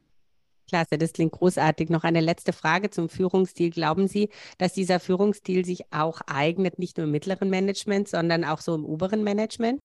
Klasse, 0.67 0.99
das 0.99 1.13
klingt 1.13 1.33
großartig. 1.33 1.91
Noch 1.91 2.05
eine 2.05 2.21
letzte 2.21 2.53
Frage 2.53 2.91
zum 2.91 3.09
Führungsstil. 3.09 3.71
Glauben 3.71 4.09
Sie, 4.09 4.31
dass 4.59 4.73
dieser 4.73 5.01
Führungsstil 5.01 5.65
sich 5.65 5.93
auch 5.93 6.21
eignet, 6.27 6.79
nicht 6.79 6.97
nur 6.97 7.05
im 7.07 7.13
mittleren 7.13 7.51
Management, 7.51 8.09
sondern 8.09 8.45
auch 8.45 8.61
so 8.61 8.75
im 8.75 8.85
oberen 8.85 9.25
Management? 9.25 9.81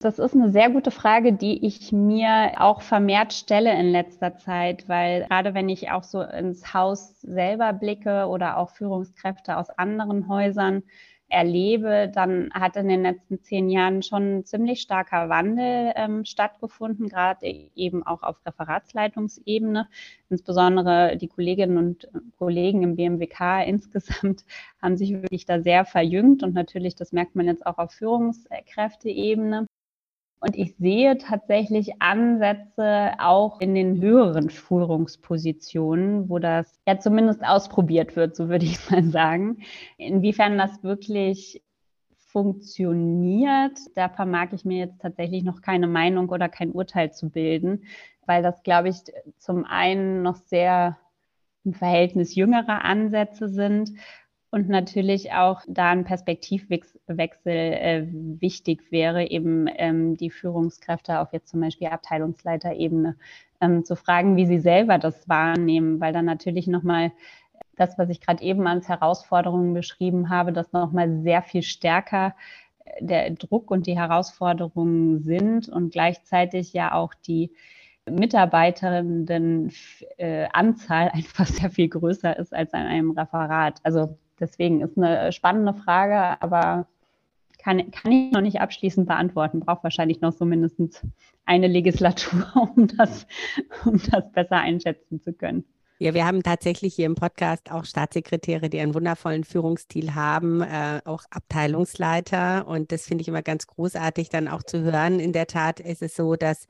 Das 0.00 0.20
ist 0.20 0.32
eine 0.34 0.52
sehr 0.52 0.70
gute 0.70 0.92
Frage, 0.92 1.32
die 1.32 1.66
ich 1.66 1.90
mir 1.90 2.52
auch 2.58 2.82
vermehrt 2.82 3.32
stelle 3.32 3.76
in 3.76 3.90
letzter 3.90 4.36
Zeit, 4.36 4.88
weil 4.88 5.26
gerade 5.26 5.54
wenn 5.54 5.68
ich 5.68 5.90
auch 5.90 6.04
so 6.04 6.22
ins 6.22 6.72
Haus 6.72 7.20
selber 7.20 7.72
blicke 7.72 8.26
oder 8.26 8.58
auch 8.58 8.70
Führungskräfte 8.70 9.56
aus 9.56 9.70
anderen 9.70 10.28
Häusern 10.28 10.84
erlebe, 11.28 12.10
dann 12.12 12.50
hat 12.52 12.76
in 12.76 12.88
den 12.88 13.02
letzten 13.02 13.42
zehn 13.42 13.68
Jahren 13.68 14.02
schon 14.02 14.38
ein 14.38 14.44
ziemlich 14.44 14.80
starker 14.80 15.28
Wandel 15.28 15.92
ähm, 15.96 16.24
stattgefunden, 16.24 17.08
gerade 17.08 17.46
eben 17.74 18.02
auch 18.02 18.22
auf 18.22 18.36
Referatsleitungsebene. 18.46 19.88
Insbesondere 20.30 21.16
die 21.16 21.28
Kolleginnen 21.28 21.76
und 21.76 22.08
Kollegen 22.38 22.82
im 22.82 22.96
BMWK 22.96 23.62
insgesamt 23.66 24.44
haben 24.80 24.96
sich 24.96 25.12
wirklich 25.12 25.44
da 25.44 25.60
sehr 25.60 25.84
verjüngt 25.84 26.42
und 26.42 26.54
natürlich, 26.54 26.94
das 26.94 27.12
merkt 27.12 27.36
man 27.36 27.46
jetzt 27.46 27.66
auch 27.66 27.78
auf 27.78 27.92
Führungskräfteebene. 27.92 29.66
Und 30.40 30.56
ich 30.56 30.76
sehe 30.76 31.18
tatsächlich 31.18 32.00
Ansätze 32.00 33.12
auch 33.18 33.60
in 33.60 33.74
den 33.74 34.00
höheren 34.00 34.50
Führungspositionen, 34.50 36.28
wo 36.28 36.38
das 36.38 36.80
ja 36.86 36.98
zumindest 36.98 37.44
ausprobiert 37.44 38.14
wird, 38.14 38.36
so 38.36 38.48
würde 38.48 38.64
ich 38.66 38.90
mal 38.90 39.04
sagen. 39.04 39.58
Inwiefern 39.96 40.56
das 40.58 40.82
wirklich 40.84 41.62
funktioniert, 42.28 43.78
da 43.94 44.08
vermag 44.08 44.52
ich 44.52 44.64
mir 44.64 44.78
jetzt 44.78 45.00
tatsächlich 45.00 45.44
noch 45.44 45.62
keine 45.62 45.86
Meinung 45.86 46.28
oder 46.28 46.48
kein 46.48 46.70
Urteil 46.70 47.12
zu 47.12 47.30
bilden, 47.30 47.84
weil 48.26 48.42
das, 48.42 48.62
glaube 48.62 48.90
ich, 48.90 48.96
zum 49.38 49.64
einen 49.64 50.22
noch 50.22 50.36
sehr 50.36 50.98
im 51.64 51.72
Verhältnis 51.74 52.34
jüngerer 52.34 52.84
Ansätze 52.84 53.48
sind 53.48 53.90
und 54.50 54.68
natürlich 54.68 55.32
auch 55.32 55.60
da 55.68 55.90
ein 55.90 56.04
Perspektivwechsel 56.04 57.52
äh, 57.52 58.06
wichtig 58.10 58.90
wäre, 58.90 59.28
eben 59.28 59.68
ähm, 59.76 60.16
die 60.16 60.30
Führungskräfte 60.30 61.20
auf 61.20 61.32
jetzt 61.32 61.48
zum 61.48 61.60
Beispiel 61.60 61.88
Abteilungsleiterebene 61.88 63.16
ähm, 63.60 63.84
zu 63.84 63.94
fragen, 63.94 64.36
wie 64.36 64.46
sie 64.46 64.58
selber 64.58 64.98
das 64.98 65.28
wahrnehmen, 65.28 66.00
weil 66.00 66.14
dann 66.14 66.24
natürlich 66.24 66.66
nochmal 66.66 67.12
das, 67.76 67.98
was 67.98 68.08
ich 68.08 68.20
gerade 68.20 68.42
eben 68.42 68.66
als 68.66 68.88
Herausforderungen 68.88 69.74
beschrieben 69.74 70.30
habe, 70.30 70.52
das 70.52 70.72
nochmal 70.72 71.20
sehr 71.22 71.42
viel 71.42 71.62
stärker 71.62 72.34
äh, 72.84 73.04
der 73.04 73.30
Druck 73.32 73.70
und 73.70 73.86
die 73.86 73.98
Herausforderungen 73.98 75.20
sind 75.20 75.68
und 75.68 75.92
gleichzeitig 75.92 76.72
ja 76.72 76.92
auch 76.94 77.12
die 77.12 77.52
Mitarbeiterinnen 78.10 79.72
äh, 80.16 80.46
Anzahl 80.54 81.10
einfach 81.12 81.46
sehr 81.46 81.70
viel 81.70 81.88
größer 81.88 82.38
ist 82.38 82.54
als 82.54 82.72
an 82.72 82.86
einem 82.86 83.10
Referat. 83.10 83.80
Also 83.82 84.16
deswegen 84.40 84.80
ist 84.80 84.96
eine 84.96 85.32
spannende 85.32 85.74
Frage, 85.74 86.40
aber 86.42 86.86
kann, 87.58 87.90
kann 87.90 88.12
ich 88.12 88.32
noch 88.32 88.40
nicht 88.40 88.60
abschließend 88.60 89.06
beantworten. 89.06 89.60
Braucht 89.60 89.84
wahrscheinlich 89.84 90.20
noch 90.20 90.32
so 90.32 90.44
mindestens 90.44 91.02
eine 91.44 91.66
Legislatur, 91.66 92.46
um 92.76 92.88
das, 92.96 93.26
um 93.84 94.00
das 94.10 94.30
besser 94.32 94.56
einschätzen 94.56 95.20
zu 95.20 95.32
können. 95.32 95.64
Ja, 96.00 96.14
wir 96.14 96.24
haben 96.24 96.44
tatsächlich 96.44 96.94
hier 96.94 97.06
im 97.06 97.16
Podcast 97.16 97.72
auch 97.72 97.84
Staatssekretäre, 97.84 98.70
die 98.70 98.78
einen 98.78 98.94
wundervollen 98.94 99.42
Führungsstil 99.42 100.14
haben, 100.14 100.62
äh, 100.62 101.00
auch 101.04 101.24
Abteilungsleiter. 101.30 102.68
Und 102.68 102.92
das 102.92 103.06
finde 103.06 103.22
ich 103.22 103.28
immer 103.28 103.42
ganz 103.42 103.66
großartig, 103.66 104.28
dann 104.28 104.46
auch 104.46 104.62
zu 104.62 104.80
hören. 104.82 105.18
In 105.18 105.32
der 105.32 105.48
Tat 105.48 105.80
ist 105.80 106.02
es 106.02 106.14
so, 106.14 106.36
dass 106.36 106.68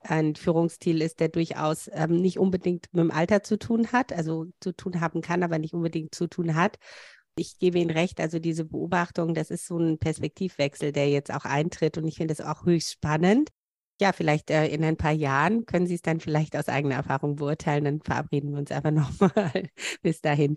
ein 0.00 0.34
Führungsstil 0.34 1.02
ist, 1.02 1.20
der 1.20 1.28
durchaus 1.28 1.90
ähm, 1.92 2.16
nicht 2.16 2.38
unbedingt 2.38 2.86
mit 2.92 3.02
dem 3.02 3.10
Alter 3.10 3.42
zu 3.42 3.58
tun 3.58 3.92
hat, 3.92 4.12
also 4.12 4.46
zu 4.60 4.72
tun 4.72 5.00
haben 5.00 5.20
kann, 5.20 5.42
aber 5.42 5.58
nicht 5.58 5.74
unbedingt 5.74 6.14
zu 6.14 6.26
tun 6.26 6.54
hat. 6.54 6.78
Ich 7.36 7.58
gebe 7.58 7.78
Ihnen 7.78 7.90
recht, 7.90 8.20
also 8.20 8.38
diese 8.38 8.64
Beobachtung, 8.64 9.34
das 9.34 9.50
ist 9.50 9.66
so 9.66 9.78
ein 9.78 9.98
Perspektivwechsel, 9.98 10.92
der 10.92 11.08
jetzt 11.08 11.32
auch 11.32 11.44
eintritt 11.44 11.96
und 11.98 12.06
ich 12.06 12.16
finde 12.16 12.32
es 12.32 12.40
auch 12.40 12.64
höchst 12.64 12.92
spannend. 12.92 13.50
Ja, 14.00 14.12
vielleicht 14.12 14.50
äh, 14.50 14.66
in 14.68 14.82
ein 14.82 14.96
paar 14.96 15.12
Jahren 15.12 15.66
können 15.66 15.86
Sie 15.86 15.94
es 15.94 16.02
dann 16.02 16.20
vielleicht 16.20 16.56
aus 16.56 16.68
eigener 16.68 16.96
Erfahrung 16.96 17.36
beurteilen, 17.36 17.84
dann 17.84 18.00
verabreden 18.00 18.52
wir 18.52 18.58
uns 18.58 18.70
einfach 18.72 18.90
nochmal 19.20 19.68
bis 20.02 20.20
dahin. 20.20 20.56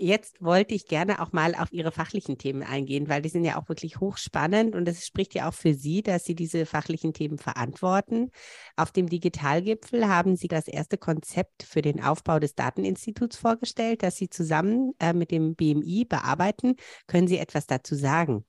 Jetzt 0.00 0.40
wollte 0.40 0.76
ich 0.76 0.86
gerne 0.86 1.20
auch 1.20 1.32
mal 1.32 1.56
auf 1.56 1.72
Ihre 1.72 1.90
fachlichen 1.90 2.38
Themen 2.38 2.62
eingehen, 2.62 3.08
weil 3.08 3.20
die 3.20 3.28
sind 3.28 3.42
ja 3.44 3.56
auch 3.60 3.68
wirklich 3.68 3.98
hochspannend 3.98 4.76
und 4.76 4.86
es 4.86 5.04
spricht 5.04 5.34
ja 5.34 5.48
auch 5.48 5.54
für 5.54 5.74
Sie, 5.74 6.02
dass 6.04 6.24
Sie 6.24 6.36
diese 6.36 6.66
fachlichen 6.66 7.12
Themen 7.12 7.36
verantworten. 7.36 8.30
Auf 8.76 8.92
dem 8.92 9.08
Digitalgipfel 9.08 10.06
haben 10.06 10.36
Sie 10.36 10.46
das 10.46 10.68
erste 10.68 10.98
Konzept 10.98 11.64
für 11.64 11.82
den 11.82 12.00
Aufbau 12.00 12.38
des 12.38 12.54
Dateninstituts 12.54 13.36
vorgestellt, 13.38 14.04
das 14.04 14.16
Sie 14.16 14.30
zusammen 14.30 14.92
äh, 15.00 15.12
mit 15.12 15.32
dem 15.32 15.56
BMI 15.56 16.04
bearbeiten. 16.08 16.76
Können 17.08 17.26
Sie 17.26 17.38
etwas 17.38 17.66
dazu 17.66 17.96
sagen? 17.96 18.44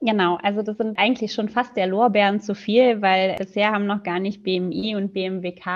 Genau, 0.00 0.38
also 0.42 0.62
das 0.62 0.76
sind 0.76 0.96
eigentlich 0.96 1.32
schon 1.32 1.48
fast 1.48 1.76
der 1.76 1.88
Lorbeeren 1.88 2.38
zu 2.40 2.54
viel, 2.54 3.02
weil 3.02 3.34
bisher 3.34 3.72
haben 3.72 3.86
noch 3.86 4.04
gar 4.04 4.20
nicht 4.20 4.44
BMI 4.44 4.94
und 4.94 5.12
BMWK 5.12 5.66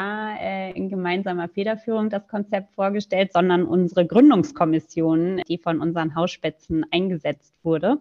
äh, 0.41 0.71
in 0.73 0.88
gemeinsamer 0.88 1.49
Federführung 1.49 2.09
das 2.09 2.29
Konzept 2.29 2.73
vorgestellt, 2.73 3.33
sondern 3.33 3.64
unsere 3.64 4.07
Gründungskommission, 4.07 5.43
die 5.49 5.59
von 5.59 5.81
unseren 5.81 6.14
Hausspätzen 6.14 6.87
eingesetzt 6.93 7.52
wurde. 7.64 7.99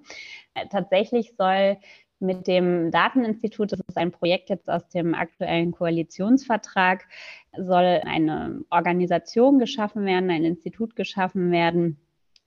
Äh, 0.54 0.68
tatsächlich 0.70 1.34
soll 1.36 1.78
mit 2.20 2.46
dem 2.46 2.92
Dateninstitut, 2.92 3.72
das 3.72 3.80
ist 3.80 3.98
ein 3.98 4.12
Projekt 4.12 4.52
jetzt 4.52 4.70
aus 4.70 4.88
dem 4.90 5.16
aktuellen 5.16 5.72
Koalitionsvertrag, 5.72 7.08
soll 7.58 8.00
eine 8.06 8.64
Organisation 8.70 9.58
geschaffen 9.58 10.06
werden, 10.06 10.30
ein 10.30 10.46
Institut 10.46 10.96
geschaffen 10.96 11.52
werden, 11.52 11.98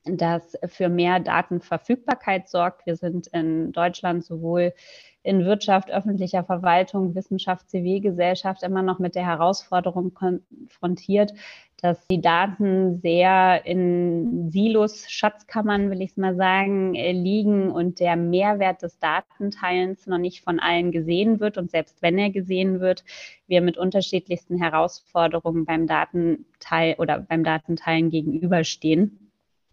das 0.04 0.56
für 0.66 0.88
mehr 0.88 1.20
Datenverfügbarkeit 1.20 2.48
sorgt. 2.48 2.86
Wir 2.86 2.96
sind 2.96 3.26
in 3.28 3.72
Deutschland 3.72 4.24
sowohl 4.24 4.74
in 5.22 5.46
Wirtschaft, 5.46 5.90
öffentlicher 5.90 6.44
Verwaltung, 6.44 7.14
Wissenschaft, 7.14 7.70
Zivilgesellschaft 7.70 8.62
immer 8.62 8.82
noch 8.82 8.98
mit 8.98 9.14
der 9.14 9.24
Herausforderung 9.24 10.12
konfrontiert, 10.12 11.32
dass 11.80 12.06
die 12.06 12.20
Daten 12.20 13.00
sehr 13.00 13.64
in 13.64 14.50
Silos, 14.50 15.10
Schatzkammern, 15.10 15.90
will 15.90 16.02
ich 16.02 16.10
es 16.10 16.16
mal 16.16 16.36
sagen, 16.36 16.94
äh, 16.94 17.12
liegen 17.12 17.70
und 17.70 18.00
der 18.00 18.16
Mehrwert 18.16 18.82
des 18.82 18.98
Datenteilens 18.98 20.06
noch 20.06 20.18
nicht 20.18 20.42
von 20.42 20.60
allen 20.60 20.92
gesehen 20.92 21.40
wird. 21.40 21.58
Und 21.58 21.70
selbst 21.70 22.00
wenn 22.02 22.18
er 22.18 22.30
gesehen 22.30 22.80
wird, 22.80 23.04
wir 23.46 23.60
mit 23.62 23.78
unterschiedlichsten 23.78 24.58
Herausforderungen 24.58 25.64
beim 25.64 25.86
Datenteil 25.86 26.96
oder 26.98 27.20
beim 27.20 27.44
Datenteilen 27.44 28.10
gegenüberstehen. 28.10 29.23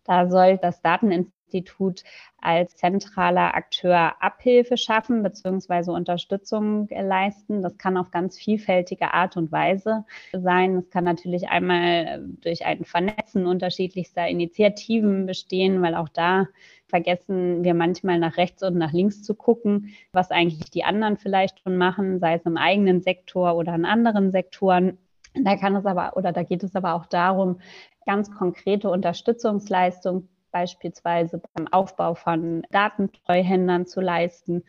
Da 0.03 0.29
soll 0.29 0.58
das 0.58 0.81
Dateninstitut 0.81 2.03
als 2.39 2.75
zentraler 2.75 3.55
Akteur 3.55 4.22
Abhilfe 4.22 4.77
schaffen 4.77 5.22
bzw. 5.22 5.91
Unterstützung 5.91 6.88
leisten. 6.89 7.62
Das 7.62 7.77
kann 7.77 7.98
auf 7.98 8.10
ganz 8.10 8.38
vielfältige 8.38 9.13
Art 9.13 9.38
und 9.38 9.51
Weise 9.51 10.05
sein. 10.34 10.77
Es 10.77 10.89
kann 10.89 11.03
natürlich 11.03 11.50
einmal 11.50 12.25
durch 12.41 12.65
ein 12.65 12.84
Vernetzen 12.84 13.46
unterschiedlichster 13.46 14.27
Initiativen 14.27 15.27
bestehen, 15.27 15.81
weil 15.81 15.96
auch 15.96 16.10
da 16.10 16.48
vergessen 16.88 17.63
wir 17.63 17.74
manchmal 17.74 18.20
nach 18.20 18.38
rechts 18.38 18.63
und 18.63 18.77
nach 18.77 18.91
links 18.91 19.24
zu 19.24 19.36
gucken, 19.36 19.93
was 20.12 20.31
eigentlich 20.31 20.72
die 20.72 20.84
anderen 20.84 21.17
vielleicht 21.17 21.60
schon 21.62 21.77
machen, 21.77 22.20
sei 22.20 22.36
es 22.36 22.46
im 22.46 22.58
eigenen 22.58 23.01
Sektor 23.01 23.55
oder 23.55 23.75
in 23.75 23.86
anderen 23.86 24.31
Sektoren. 24.31 24.98
Da 25.33 25.55
kann 25.55 25.75
es 25.75 25.85
aber 25.85 26.17
oder 26.17 26.31
da 26.31 26.43
geht 26.43 26.63
es 26.63 26.75
aber 26.75 26.93
auch 26.93 27.05
darum, 27.05 27.59
ganz 28.05 28.31
konkrete 28.31 28.89
Unterstützungsleistung 28.89 30.27
beispielsweise 30.51 31.41
beim 31.53 31.67
Aufbau 31.69 32.15
von 32.15 32.63
Datentreuhändern 32.71 33.85
zu 33.85 34.01
leisten. 34.01 34.63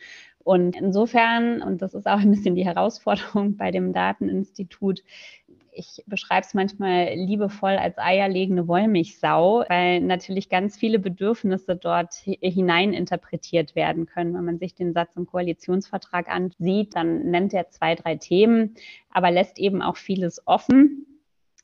Und 0.45 0.76
insofern, 0.76 1.62
und 1.62 1.83
das 1.83 1.95
ist 1.95 2.07
auch 2.07 2.19
ein 2.19 2.31
bisschen 2.31 2.54
die 2.54 2.64
Herausforderung 2.64 3.57
bei 3.57 3.71
dem 3.71 3.92
Dateninstitut, 3.92 5.02
ich 5.73 6.02
beschreibe 6.07 6.47
es 6.47 6.55
manchmal 6.55 7.14
liebevoll 7.14 7.76
als 7.76 7.97
eierlegende 7.99 8.69
Wollmilchsau, 8.69 9.64
weil 9.69 10.00
natürlich 10.00 10.49
ganz 10.49 10.76
viele 10.76 10.99
Bedürfnisse 10.99 11.76
dort 11.76 12.14
hineininterpretiert 12.14 13.75
werden 13.75 14.07
können. 14.07 14.35
Wenn 14.35 14.45
man 14.45 14.59
sich 14.59 14.75
den 14.75 14.93
Satz 14.93 15.17
im 15.17 15.26
Koalitionsvertrag 15.26 16.29
ansieht, 16.29 16.95
dann 16.95 17.31
nennt 17.31 17.55
er 17.55 17.71
zwei, 17.71 17.95
drei 17.95 18.17
Themen, 18.17 18.75
aber 19.11 19.31
lässt 19.31 19.59
eben 19.59 19.81
auch 19.83 19.97
vieles 19.97 20.47
offen. 20.47 21.07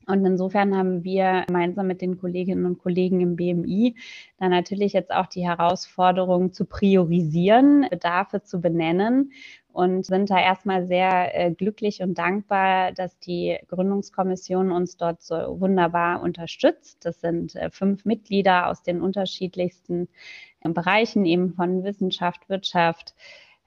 Und 0.09 0.25
insofern 0.25 0.75
haben 0.75 1.05
wir 1.05 1.45
gemeinsam 1.47 1.87
mit 1.87 2.01
den 2.01 2.19
Kolleginnen 2.19 2.65
und 2.65 2.79
Kollegen 2.79 3.21
im 3.21 3.37
BMI 3.37 3.95
dann 4.39 4.51
natürlich 4.51 4.95
jetzt 4.95 5.13
auch 5.13 5.27
die 5.27 5.47
Herausforderung 5.47 6.53
zu 6.53 6.65
priorisieren, 6.65 7.87
Bedarfe 7.91 8.43
zu 8.43 8.61
benennen 8.61 9.33
und 9.71 10.07
sind 10.07 10.31
da 10.31 10.41
erstmal 10.41 10.87
sehr 10.87 11.39
äh, 11.39 11.53
glücklich 11.53 12.01
und 12.01 12.17
dankbar, 12.17 12.93
dass 12.93 13.19
die 13.19 13.59
Gründungskommission 13.69 14.73
uns 14.73 14.97
dort 14.97 15.21
so 15.23 15.61
wunderbar 15.61 16.23
unterstützt. 16.23 17.05
Das 17.05 17.21
sind 17.21 17.55
äh, 17.55 17.71
fünf 17.71 18.07
Mitglieder 18.07 18.69
aus 18.69 18.83
den 18.83 19.03
unterschiedlichsten 19.03 20.09
äh, 20.63 20.71
Bereichen, 20.71 21.27
eben 21.27 21.53
von 21.53 21.85
Wissenschaft, 21.85 22.49
Wirtschaft, 22.49 23.15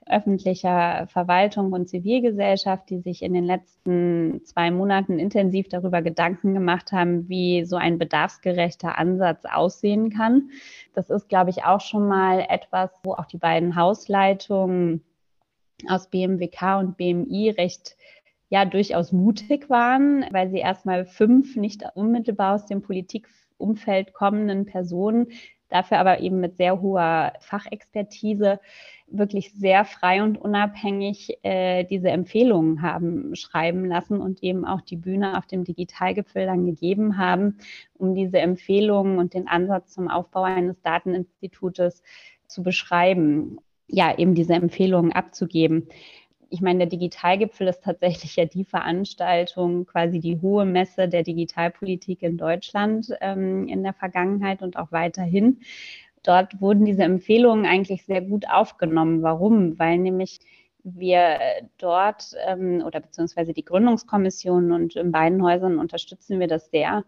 öffentlicher 0.06 1.08
Verwaltung 1.08 1.72
und 1.74 1.88
Zivilgesellschaft, 1.88 2.90
die 2.90 3.00
sich 3.00 3.22
in 3.22 3.34
den 3.34 3.46
letzten 3.46 4.42
zwei 4.44 4.72
Monaten 4.72 5.20
intensiv 5.20 5.70
darüber 5.70 6.02
Gedanken 6.02 6.54
gemacht 6.54 6.92
haben, 6.92 7.30
wie 7.30 7.66
so 7.66 7.76
ein 7.76 7.98
bedarfsgerechter 7.98 8.98
Ansatz 8.98 9.46
aussehen 9.46 10.10
kann. 10.10 10.50
Das 10.94 11.10
ist, 11.10 11.30
glaube 11.30 11.52
ich, 11.52 11.64
auch 11.64 11.82
schon 11.82 12.08
mal 12.08 12.46
etwas, 12.50 12.90
wo 13.04 13.14
auch 13.14 13.26
die 13.26 13.38
beiden 13.38 13.76
Hausleitungen 13.76 15.04
aus 15.88 16.10
BMWK 16.10 16.80
und 16.80 16.98
BMI 16.98 17.52
recht 17.52 17.96
ja 18.50 18.66
durchaus 18.66 19.12
mutig 19.12 19.70
waren, 19.70 20.26
weil 20.32 20.50
sie 20.50 20.60
erstmal 20.60 21.06
fünf 21.06 21.56
nicht 21.56 21.84
unmittelbar 21.96 22.56
aus 22.56 22.66
dem 22.66 22.82
Politikumfeld 22.82 24.14
kommenden 24.14 24.66
Personen, 24.66 25.28
dafür 25.70 26.00
aber 26.00 26.20
eben 26.20 26.40
mit 26.40 26.58
sehr 26.58 26.82
hoher 26.82 27.34
Fachexpertise 27.40 28.60
wirklich 29.12 29.54
sehr 29.54 29.86
frei 29.86 30.24
und 30.24 30.38
unabhängig 30.38 31.38
äh, 31.44 31.84
diese 31.84 32.10
Empfehlungen 32.10 32.82
haben 32.82 33.36
schreiben 33.36 33.86
lassen 33.86 34.22
und 34.22 34.42
eben 34.44 34.66
auch 34.66 34.82
die 34.82 34.96
Bühne 34.96 35.38
auf 35.38 35.46
dem 35.46 35.64
Digitalgipfel 35.64 36.46
dann 36.46 36.66
gegeben 36.66 37.18
haben, 37.18 37.58
um 37.98 38.16
diese 38.16 38.40
Empfehlungen 38.40 39.18
und 39.18 39.34
den 39.34 39.48
Ansatz 39.48 39.94
zum 39.94 40.08
Aufbau 40.08 40.44
eines 40.44 40.82
Dateninstitutes 40.82 42.04
zu 42.48 42.64
beschreiben. 42.64 43.58
Ja, 43.88 44.18
eben 44.18 44.36
diese 44.36 44.54
Empfehlungen 44.54 45.12
abzugeben. 45.12 45.88
Ich 46.50 46.62
meine, 46.62 46.80
der 46.80 46.88
Digitalgipfel 46.88 47.68
ist 47.68 47.84
tatsächlich 47.84 48.36
ja 48.36 48.46
die 48.46 48.66
Veranstaltung, 48.66 49.86
quasi 49.86 50.20
die 50.20 50.40
hohe 50.42 50.66
Messe 50.66 51.08
der 51.08 51.24
Digitalpolitik 51.24 52.22
in 52.24 52.38
Deutschland 52.38 53.08
ähm, 53.22 53.68
in 53.68 53.84
der 53.84 53.94
Vergangenheit 53.94 54.62
und 54.62 54.78
auch 54.78 54.92
weiterhin 54.92 55.60
dort 56.24 56.62
wurden 56.62 56.86
diese 56.86 57.04
Empfehlungen 57.04 57.66
eigentlich 57.66 58.06
sehr 58.06 58.22
gut 58.22 58.50
aufgenommen. 58.50 59.24
Warum? 59.24 59.78
Weil 59.80 59.98
nämlich 59.98 60.40
wir 60.84 61.40
dort 61.78 62.36
ähm, 62.46 62.84
oder 62.86 63.00
beziehungsweise 63.00 63.54
die 63.54 63.66
Gründungskommission 63.66 64.72
und 64.72 64.96
in 64.96 65.12
beiden 65.12 65.44
Häusern 65.44 65.78
unterstützen 65.78 66.40
wir 66.40 66.48
das 66.48 66.72
sehr, 66.72 67.04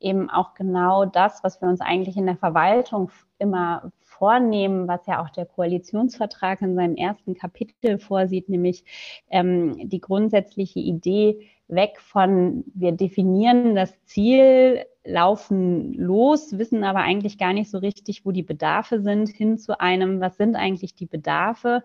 eben 0.00 0.28
auch 0.28 0.54
genau 0.54 1.04
das, 1.04 1.44
was 1.44 1.60
wir 1.60 1.68
uns 1.68 1.80
eigentlich 1.80 2.16
in 2.16 2.26
der 2.26 2.36
Verwaltung 2.36 3.10
immer 3.38 3.92
vornehmen, 4.00 4.88
was 4.88 5.06
ja 5.06 5.22
auch 5.22 5.30
der 5.30 5.46
Koalitionsvertrag 5.46 6.60
in 6.62 6.74
seinem 6.74 6.96
ersten 6.96 7.34
Kapitel 7.34 7.98
vorsieht, 7.98 8.48
nämlich 8.48 8.84
ähm, 9.30 9.88
die 9.88 10.00
grundsätzliche 10.00 10.80
Idee 10.80 11.48
weg 11.74 12.00
von, 12.00 12.64
wir 12.74 12.92
definieren 12.92 13.74
das 13.74 13.92
Ziel 14.04 14.84
laufen 15.04 15.94
los, 15.94 16.58
wissen 16.58 16.84
aber 16.84 17.00
eigentlich 17.00 17.38
gar 17.38 17.52
nicht 17.52 17.70
so 17.70 17.78
richtig, 17.78 18.24
wo 18.24 18.30
die 18.30 18.42
Bedarfe 18.42 19.00
sind, 19.00 19.28
hin 19.28 19.58
zu 19.58 19.80
einem, 19.80 20.20
was 20.20 20.36
sind 20.36 20.54
eigentlich 20.54 20.94
die 20.94 21.06
Bedarfe? 21.06 21.82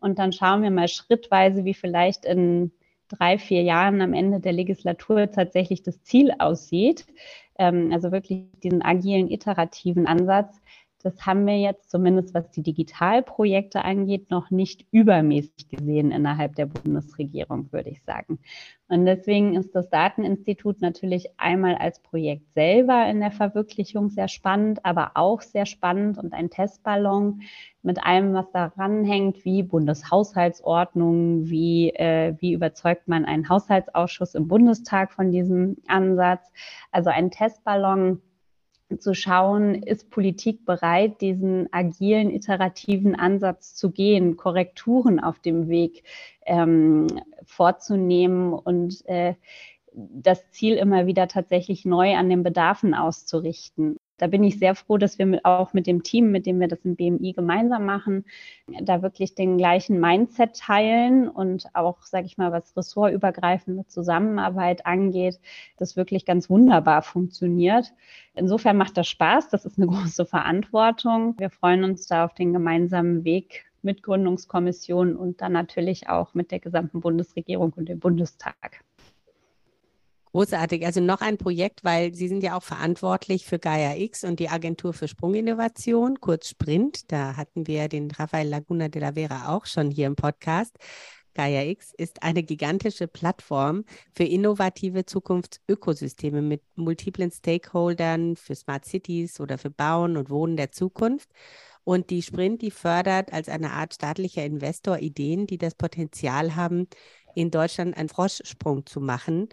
Und 0.00 0.18
dann 0.18 0.32
schauen 0.32 0.62
wir 0.62 0.70
mal 0.70 0.88
schrittweise, 0.88 1.64
wie 1.64 1.74
vielleicht 1.74 2.24
in 2.24 2.72
drei, 3.08 3.38
vier 3.38 3.62
Jahren 3.62 4.02
am 4.02 4.12
Ende 4.12 4.40
der 4.40 4.52
Legislatur 4.52 5.30
tatsächlich 5.30 5.82
das 5.82 6.02
Ziel 6.02 6.32
aussieht. 6.38 7.06
Ähm, 7.58 7.90
also 7.92 8.12
wirklich 8.12 8.44
diesen 8.62 8.82
agilen, 8.82 9.30
iterativen 9.30 10.06
Ansatz, 10.06 10.60
das 11.02 11.24
haben 11.24 11.46
wir 11.46 11.58
jetzt 11.58 11.90
zumindest, 11.90 12.34
was 12.34 12.50
die 12.50 12.62
Digitalprojekte 12.62 13.84
angeht, 13.84 14.30
noch 14.30 14.50
nicht 14.50 14.84
übermäßig 14.90 15.68
gesehen 15.68 16.10
innerhalb 16.10 16.56
der 16.56 16.66
Bundesregierung, 16.66 17.72
würde 17.72 17.90
ich 17.90 18.02
sagen. 18.02 18.40
Und 18.88 19.06
deswegen 19.06 19.54
ist 19.54 19.74
das 19.74 19.90
Dateninstitut 19.90 20.80
natürlich 20.80 21.28
einmal 21.36 21.76
als 21.76 22.00
Projekt 22.00 22.52
selber 22.54 23.06
in 23.08 23.20
der 23.20 23.30
Verwirklichung 23.30 24.08
sehr 24.08 24.28
spannend, 24.28 24.84
aber 24.84 25.12
auch 25.14 25.42
sehr 25.42 25.66
spannend 25.66 26.18
und 26.18 26.32
ein 26.32 26.50
Testballon 26.50 27.42
mit 27.82 28.04
allem, 28.04 28.34
was 28.34 28.50
daran 28.50 29.04
hängt, 29.04 29.44
wie 29.44 29.62
Bundeshaushaltsordnung, 29.62 31.48
wie, 31.48 31.90
äh, 31.90 32.34
wie 32.38 32.54
überzeugt 32.54 33.06
man 33.06 33.24
einen 33.24 33.48
Haushaltsausschuss 33.48 34.34
im 34.34 34.48
Bundestag 34.48 35.12
von 35.12 35.30
diesem 35.30 35.76
Ansatz. 35.86 36.50
Also 36.90 37.10
ein 37.10 37.30
Testballon, 37.30 38.20
zu 38.98 39.14
schauen, 39.14 39.74
ist 39.74 40.10
Politik 40.10 40.64
bereit, 40.64 41.20
diesen 41.20 41.72
agilen, 41.72 42.30
iterativen 42.30 43.14
Ansatz 43.14 43.74
zu 43.74 43.90
gehen, 43.90 44.36
Korrekturen 44.36 45.20
auf 45.20 45.38
dem 45.40 45.68
Weg 45.68 46.04
ähm, 46.46 47.06
vorzunehmen 47.44 48.52
und 48.52 49.06
äh, 49.06 49.34
das 49.92 50.50
Ziel 50.50 50.76
immer 50.76 51.06
wieder 51.06 51.28
tatsächlich 51.28 51.84
neu 51.84 52.14
an 52.16 52.30
den 52.30 52.42
Bedarfen 52.42 52.94
auszurichten 52.94 53.96
da 54.18 54.26
bin 54.26 54.44
ich 54.44 54.58
sehr 54.58 54.74
froh, 54.74 54.98
dass 54.98 55.18
wir 55.18 55.40
auch 55.44 55.72
mit 55.72 55.86
dem 55.86 56.02
Team, 56.02 56.30
mit 56.30 56.44
dem 56.44 56.60
wir 56.60 56.68
das 56.68 56.84
im 56.84 56.96
BMI 56.96 57.32
gemeinsam 57.32 57.86
machen, 57.86 58.24
da 58.82 59.02
wirklich 59.02 59.34
den 59.34 59.56
gleichen 59.56 60.00
Mindset 60.00 60.58
teilen 60.58 61.28
und 61.28 61.66
auch, 61.74 62.02
sage 62.02 62.26
ich 62.26 62.36
mal, 62.36 62.52
was 62.52 62.76
ressortübergreifende 62.76 63.86
Zusammenarbeit 63.86 64.84
angeht, 64.86 65.40
das 65.76 65.96
wirklich 65.96 66.26
ganz 66.26 66.50
wunderbar 66.50 67.02
funktioniert. 67.02 67.94
Insofern 68.34 68.76
macht 68.76 68.96
das 68.96 69.08
Spaß, 69.08 69.48
das 69.48 69.64
ist 69.64 69.78
eine 69.78 69.86
große 69.88 70.26
Verantwortung. 70.26 71.34
Wir 71.38 71.50
freuen 71.50 71.84
uns 71.84 72.06
da 72.06 72.24
auf 72.24 72.34
den 72.34 72.52
gemeinsamen 72.52 73.24
Weg 73.24 73.64
mit 73.82 74.02
Gründungskommission 74.02 75.16
und 75.16 75.40
dann 75.40 75.52
natürlich 75.52 76.08
auch 76.08 76.34
mit 76.34 76.50
der 76.50 76.58
gesamten 76.58 77.00
Bundesregierung 77.00 77.72
und 77.76 77.88
dem 77.88 78.00
Bundestag. 78.00 78.84
Großartig. 80.32 80.84
Also 80.84 81.00
noch 81.00 81.20
ein 81.20 81.38
Projekt, 81.38 81.84
weil 81.84 82.14
Sie 82.14 82.28
sind 82.28 82.42
ja 82.42 82.56
auch 82.56 82.62
verantwortlich 82.62 83.46
für 83.46 83.58
Gaia 83.58 83.96
X 83.96 84.24
und 84.24 84.40
die 84.40 84.48
Agentur 84.48 84.92
für 84.92 85.08
Sprunginnovation, 85.08 86.20
kurz 86.20 86.48
Sprint. 86.50 87.10
Da 87.10 87.36
hatten 87.36 87.66
wir 87.66 87.88
den 87.88 88.10
Rafael 88.10 88.48
Laguna 88.48 88.88
de 88.88 89.00
la 89.00 89.12
Vera 89.14 89.54
auch 89.54 89.66
schon 89.66 89.90
hier 89.90 90.06
im 90.06 90.16
Podcast. 90.16 90.76
Gaia 91.34 91.62
X 91.62 91.94
ist 91.96 92.22
eine 92.22 92.42
gigantische 92.42 93.06
Plattform 93.06 93.84
für 94.12 94.24
innovative 94.24 95.06
Zukunftsökosysteme 95.06 96.42
mit 96.42 96.62
multiplen 96.74 97.30
Stakeholdern 97.30 98.36
für 98.36 98.54
Smart 98.54 98.84
Cities 98.84 99.40
oder 99.40 99.56
für 99.56 99.70
Bauen 99.70 100.16
und 100.16 100.30
Wohnen 100.30 100.56
der 100.56 100.72
Zukunft. 100.72 101.30
Und 101.84 102.10
die 102.10 102.22
Sprint, 102.22 102.60
die 102.60 102.70
fördert 102.70 103.32
als 103.32 103.48
eine 103.48 103.72
Art 103.72 103.94
staatlicher 103.94 104.44
Investor 104.44 104.98
Ideen, 104.98 105.46
die 105.46 105.58
das 105.58 105.74
Potenzial 105.74 106.56
haben, 106.56 106.88
in 107.34 107.50
Deutschland 107.50 107.96
einen 107.96 108.08
Froschsprung 108.08 108.84
zu 108.84 109.00
machen, 109.00 109.48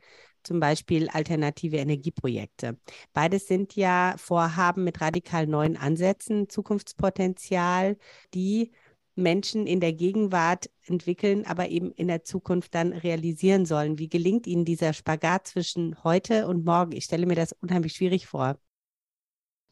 zum 0.45 0.59
Beispiel 0.59 1.09
alternative 1.09 1.77
Energieprojekte. 1.77 2.77
Beides 3.13 3.47
sind 3.47 3.75
ja 3.75 4.15
Vorhaben 4.17 4.83
mit 4.83 5.01
radikal 5.01 5.47
neuen 5.47 5.77
Ansätzen, 5.77 6.49
Zukunftspotenzial, 6.49 7.97
die 8.33 8.71
Menschen 9.15 9.65
in 9.65 9.79
der 9.79 9.93
Gegenwart 9.93 10.69
entwickeln, 10.85 11.45
aber 11.45 11.69
eben 11.69 11.91
in 11.91 12.07
der 12.07 12.23
Zukunft 12.23 12.75
dann 12.75 12.93
realisieren 12.93 13.65
sollen. 13.65 13.97
Wie 13.97 14.09
gelingt 14.09 14.45
Ihnen 14.45 14.65
dieser 14.65 14.93
Spagat 14.93 15.47
zwischen 15.47 16.03
heute 16.03 16.47
und 16.47 16.65
morgen? 16.65 16.91
Ich 16.91 17.05
stelle 17.05 17.25
mir 17.25 17.35
das 17.35 17.53
unheimlich 17.53 17.93
schwierig 17.93 18.27
vor. 18.27 18.57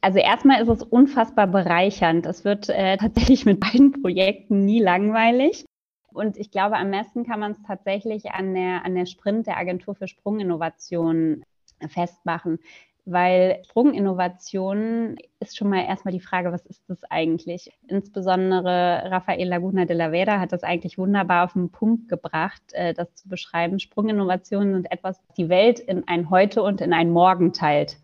Also 0.02 0.20
erstmal 0.20 0.62
ist 0.62 0.70
es 0.70 0.84
unfassbar 0.84 1.48
bereichernd. 1.48 2.26
Es 2.26 2.44
wird 2.44 2.68
äh, 2.70 2.98
tatsächlich 2.98 3.46
mit 3.46 3.60
beiden 3.60 4.02
Projekten 4.02 4.66
nie 4.66 4.82
langweilig. 4.82 5.66
Und 6.14 6.38
ich 6.38 6.52
glaube, 6.52 6.78
am 6.78 6.92
besten 6.92 7.26
kann 7.26 7.40
man 7.40 7.52
es 7.52 7.62
tatsächlich 7.64 8.32
an 8.32 8.54
der, 8.54 8.86
an 8.86 8.96
der 8.96 9.06
Sprint 9.06 9.48
der 9.48 9.58
Agentur 9.58 9.96
für 9.96 10.08
Sprunginnovation 10.08 11.44
festmachen. 11.90 12.60
Weil 13.06 13.62
Sprunginnovation 13.66 15.18
ist 15.42 15.58
schon 15.58 15.70
mal 15.70 15.84
erstmal 15.84 16.14
die 16.14 16.22
Frage, 16.22 16.54
was 16.54 16.66
ist 16.66 16.82
das 16.88 17.04
eigentlich? 17.10 17.70
Insbesondere 17.88 19.12
Rafael 19.12 19.46
Laguna 19.46 19.84
de 19.84 19.98
la 19.98 20.12
Vera 20.12 20.40
hat 20.40 20.54
das 20.54 20.64
eigentlich 20.64 20.98
wunderbar 20.98 21.44
auf 21.44 21.54
den 21.54 21.70
Punkt 21.70 22.08
gebracht, 22.08 22.62
äh, 22.72 22.94
das 22.94 23.14
zu 23.16 23.28
beschreiben. 23.28 23.80
Sprunginnovationen 23.80 24.74
sind 24.74 24.92
etwas, 24.92 25.20
was 25.28 25.36
die 25.36 25.50
Welt 25.50 25.80
in 25.80 26.08
ein 26.08 26.30
Heute 26.30 26.64
und 26.64 26.80
in 26.80 26.94
ein 26.94 27.10
Morgen 27.10 27.52
teilt. 27.52 27.98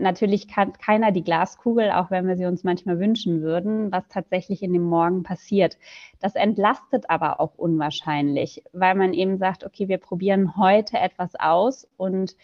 Natürlich 0.00 0.48
kann 0.48 0.72
keiner 0.72 1.12
die 1.12 1.22
Glaskugel, 1.22 1.90
auch 1.90 2.10
wenn 2.10 2.26
wir 2.26 2.36
sie 2.36 2.46
uns 2.46 2.64
manchmal 2.64 2.98
wünschen 2.98 3.42
würden, 3.42 3.92
was 3.92 4.08
tatsächlich 4.08 4.62
in 4.62 4.72
dem 4.72 4.82
Morgen 4.84 5.22
passiert. 5.22 5.78
Das 6.20 6.34
entlastet 6.34 7.08
aber 7.08 7.40
auch 7.40 7.54
unwahrscheinlich, 7.56 8.64
weil 8.72 8.94
man 8.94 9.12
eben 9.12 9.38
sagt, 9.38 9.64
okay, 9.64 9.88
wir 9.88 9.98
probieren 9.98 10.56
heute 10.56 10.98
etwas 10.98 11.34
aus 11.38 11.86
und 11.96 12.34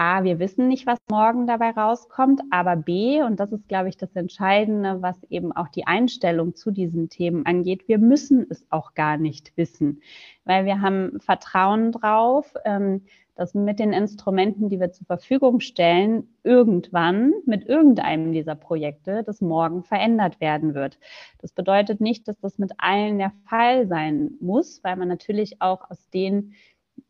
A, 0.00 0.24
wir 0.24 0.38
wissen 0.38 0.66
nicht, 0.66 0.86
was 0.86 0.98
morgen 1.10 1.46
dabei 1.46 1.72
rauskommt, 1.72 2.40
aber 2.50 2.74
B, 2.74 3.22
und 3.22 3.38
das 3.38 3.52
ist, 3.52 3.68
glaube 3.68 3.90
ich, 3.90 3.98
das 3.98 4.16
Entscheidende, 4.16 5.02
was 5.02 5.22
eben 5.24 5.52
auch 5.52 5.68
die 5.68 5.86
Einstellung 5.86 6.54
zu 6.54 6.70
diesen 6.70 7.10
Themen 7.10 7.44
angeht, 7.44 7.86
wir 7.86 7.98
müssen 7.98 8.46
es 8.48 8.64
auch 8.70 8.94
gar 8.94 9.18
nicht 9.18 9.52
wissen, 9.58 10.00
weil 10.46 10.64
wir 10.64 10.80
haben 10.80 11.20
Vertrauen 11.20 11.92
drauf. 11.92 12.54
Ähm, 12.64 13.02
dass 13.40 13.54
mit 13.54 13.78
den 13.78 13.94
Instrumenten, 13.94 14.68
die 14.68 14.78
wir 14.80 14.92
zur 14.92 15.06
Verfügung 15.06 15.60
stellen, 15.60 16.28
irgendwann 16.44 17.32
mit 17.46 17.66
irgendeinem 17.66 18.32
dieser 18.32 18.54
Projekte 18.54 19.22
das 19.24 19.40
Morgen 19.40 19.82
verändert 19.82 20.42
werden 20.42 20.74
wird. 20.74 20.98
Das 21.38 21.52
bedeutet 21.52 22.02
nicht, 22.02 22.28
dass 22.28 22.38
das 22.40 22.58
mit 22.58 22.72
allen 22.76 23.16
der 23.16 23.32
Fall 23.48 23.88
sein 23.88 24.32
muss, 24.42 24.84
weil 24.84 24.96
man 24.96 25.08
natürlich 25.08 25.62
auch 25.62 25.90
aus 25.90 26.10
denen, 26.10 26.52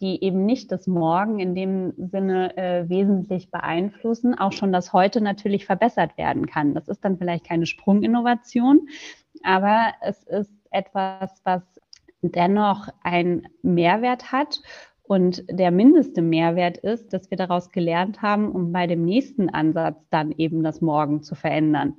die 0.01 0.23
eben 0.23 0.47
nicht 0.47 0.71
das 0.71 0.87
Morgen 0.87 1.41
in 1.41 1.57
dem 1.57 1.95
Sinne 1.97 2.57
äh, 2.57 2.89
wesentlich 2.89 3.51
beeinflussen, 3.51 4.39
auch 4.39 4.53
schon 4.53 4.73
das 4.73 4.93
Heute 4.93 5.21
natürlich 5.21 5.67
verbessert 5.67 6.17
werden 6.17 6.47
kann. 6.47 6.75
Das 6.75 6.87
ist 6.87 7.05
dann 7.05 7.19
vielleicht 7.19 7.45
keine 7.45 7.67
Sprunginnovation, 7.67 8.87
aber 9.43 9.95
es 10.01 10.23
ist 10.23 10.55
etwas, 10.71 11.41
was 11.43 11.63
dennoch 12.23 12.89
einen 13.03 13.49
Mehrwert 13.63 14.31
hat 14.31 14.61
und 15.11 15.43
der 15.51 15.73
mindeste 15.73 16.23
Mehrwert 16.23 16.77
ist, 16.77 17.13
dass 17.13 17.33
wir 17.33 17.37
daraus 17.37 17.73
gelernt 17.73 18.23
haben, 18.23 18.53
um 18.53 18.71
bei 18.71 18.87
dem 18.87 19.05
nächsten 19.05 19.51
Ansatz 19.51 20.07
dann 20.11 20.31
eben 20.31 20.63
das 20.63 20.81
Morgen 20.81 21.25
zu 21.25 21.35
verändern. 21.35 21.97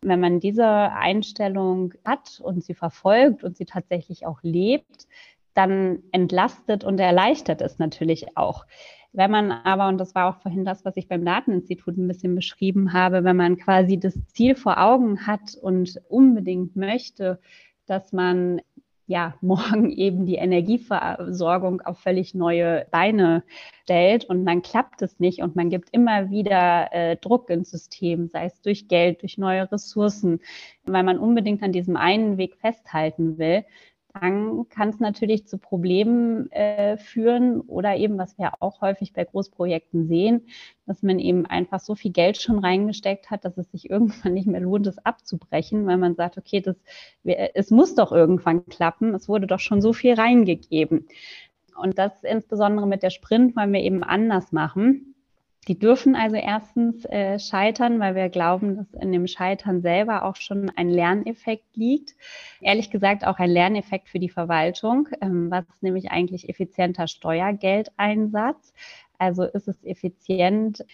Wenn 0.00 0.18
man 0.18 0.40
diese 0.40 0.64
Einstellung 0.66 1.92
hat 2.06 2.40
und 2.42 2.64
sie 2.64 2.72
verfolgt 2.72 3.44
und 3.44 3.58
sie 3.58 3.66
tatsächlich 3.66 4.24
auch 4.24 4.38
lebt, 4.40 5.06
dann 5.52 5.98
entlastet 6.10 6.84
und 6.84 6.98
erleichtert 7.00 7.60
es 7.60 7.78
natürlich 7.78 8.34
auch. 8.34 8.64
Wenn 9.12 9.30
man 9.30 9.52
aber, 9.52 9.86
und 9.88 9.98
das 9.98 10.14
war 10.14 10.30
auch 10.30 10.40
vorhin 10.40 10.64
das, 10.64 10.86
was 10.86 10.96
ich 10.96 11.06
beim 11.06 11.26
Dateninstitut 11.26 11.98
ein 11.98 12.08
bisschen 12.08 12.34
beschrieben 12.34 12.94
habe, 12.94 13.24
wenn 13.24 13.36
man 13.36 13.58
quasi 13.58 14.00
das 14.00 14.18
Ziel 14.28 14.54
vor 14.54 14.82
Augen 14.82 15.26
hat 15.26 15.54
und 15.60 16.00
unbedingt 16.08 16.76
möchte, 16.76 17.40
dass 17.84 18.14
man 18.14 18.62
ja, 19.06 19.34
morgen 19.40 19.90
eben 19.90 20.26
die 20.26 20.36
Energieversorgung 20.36 21.80
auf 21.82 21.98
völlig 22.00 22.34
neue 22.34 22.86
Beine 22.90 23.44
stellt 23.82 24.24
und 24.24 24.46
dann 24.46 24.62
klappt 24.62 25.02
es 25.02 25.20
nicht 25.20 25.42
und 25.42 25.56
man 25.56 25.70
gibt 25.70 25.90
immer 25.92 26.30
wieder 26.30 26.92
äh, 26.92 27.16
Druck 27.16 27.50
ins 27.50 27.70
System, 27.70 28.28
sei 28.28 28.46
es 28.46 28.60
durch 28.62 28.88
Geld, 28.88 29.22
durch 29.22 29.38
neue 29.38 29.70
Ressourcen, 29.70 30.40
weil 30.84 31.02
man 31.02 31.18
unbedingt 31.18 31.62
an 31.62 31.72
diesem 31.72 31.96
einen 31.96 32.38
Weg 32.38 32.56
festhalten 32.56 33.38
will, 33.38 33.64
dann 34.20 34.68
kann 34.68 34.90
es 34.90 35.00
natürlich 35.00 35.46
zu 35.46 35.58
Problemen 35.58 36.50
äh, 36.52 36.96
führen 36.96 37.60
oder 37.60 37.96
eben, 37.96 38.16
was 38.16 38.38
wir 38.38 38.52
auch 38.60 38.80
häufig 38.80 39.12
bei 39.12 39.24
Großprojekten 39.24 40.06
sehen, 40.06 40.46
dass 40.86 41.02
man 41.02 41.18
eben 41.18 41.46
einfach 41.46 41.80
so 41.80 41.96
viel 41.96 42.12
Geld 42.12 42.40
schon 42.40 42.60
reingesteckt 42.60 43.30
hat, 43.30 43.44
dass 43.44 43.58
es 43.58 43.70
sich 43.72 43.90
irgendwann 43.90 44.34
nicht 44.34 44.46
mehr 44.46 44.60
lohnt, 44.60 44.86
es 44.86 45.04
abzubrechen, 45.04 45.86
weil 45.86 45.98
man 45.98 46.14
sagt, 46.14 46.38
okay, 46.38 46.60
das, 46.60 46.76
es 47.24 47.70
muss 47.70 47.94
doch 47.94 48.12
irgendwann 48.12 48.66
klappen, 48.66 49.14
es 49.14 49.28
wurde 49.28 49.46
doch 49.46 49.60
schon 49.60 49.82
so 49.82 49.92
viel 49.92 50.14
reingegeben. 50.14 51.08
Und 51.76 51.98
das 51.98 52.22
insbesondere 52.22 52.86
mit 52.86 53.02
der 53.02 53.10
Sprint 53.10 53.56
wollen 53.56 53.72
wir 53.72 53.80
eben 53.80 54.04
anders 54.04 54.52
machen 54.52 55.13
die 55.64 55.78
dürfen 55.78 56.16
also 56.16 56.36
erstens 56.36 57.04
äh, 57.06 57.38
scheitern, 57.38 58.00
weil 58.00 58.14
wir 58.14 58.28
glauben, 58.28 58.76
dass 58.76 59.02
in 59.02 59.12
dem 59.12 59.26
Scheitern 59.26 59.80
selber 59.80 60.24
auch 60.24 60.36
schon 60.36 60.70
ein 60.76 60.88
Lerneffekt 60.88 61.76
liegt. 61.76 62.14
Ehrlich 62.60 62.90
gesagt 62.90 63.26
auch 63.26 63.38
ein 63.38 63.50
Lerneffekt 63.50 64.08
für 64.08 64.18
die 64.18 64.28
Verwaltung. 64.28 65.08
Ähm, 65.20 65.50
was 65.50 65.68
ist 65.68 65.82
nämlich 65.82 66.10
eigentlich 66.10 66.48
effizienter 66.48 67.08
Steuergeldeinsatz? 67.08 68.72
Also 69.18 69.44
ist 69.44 69.68
es 69.68 69.82
effizient, 69.84 70.84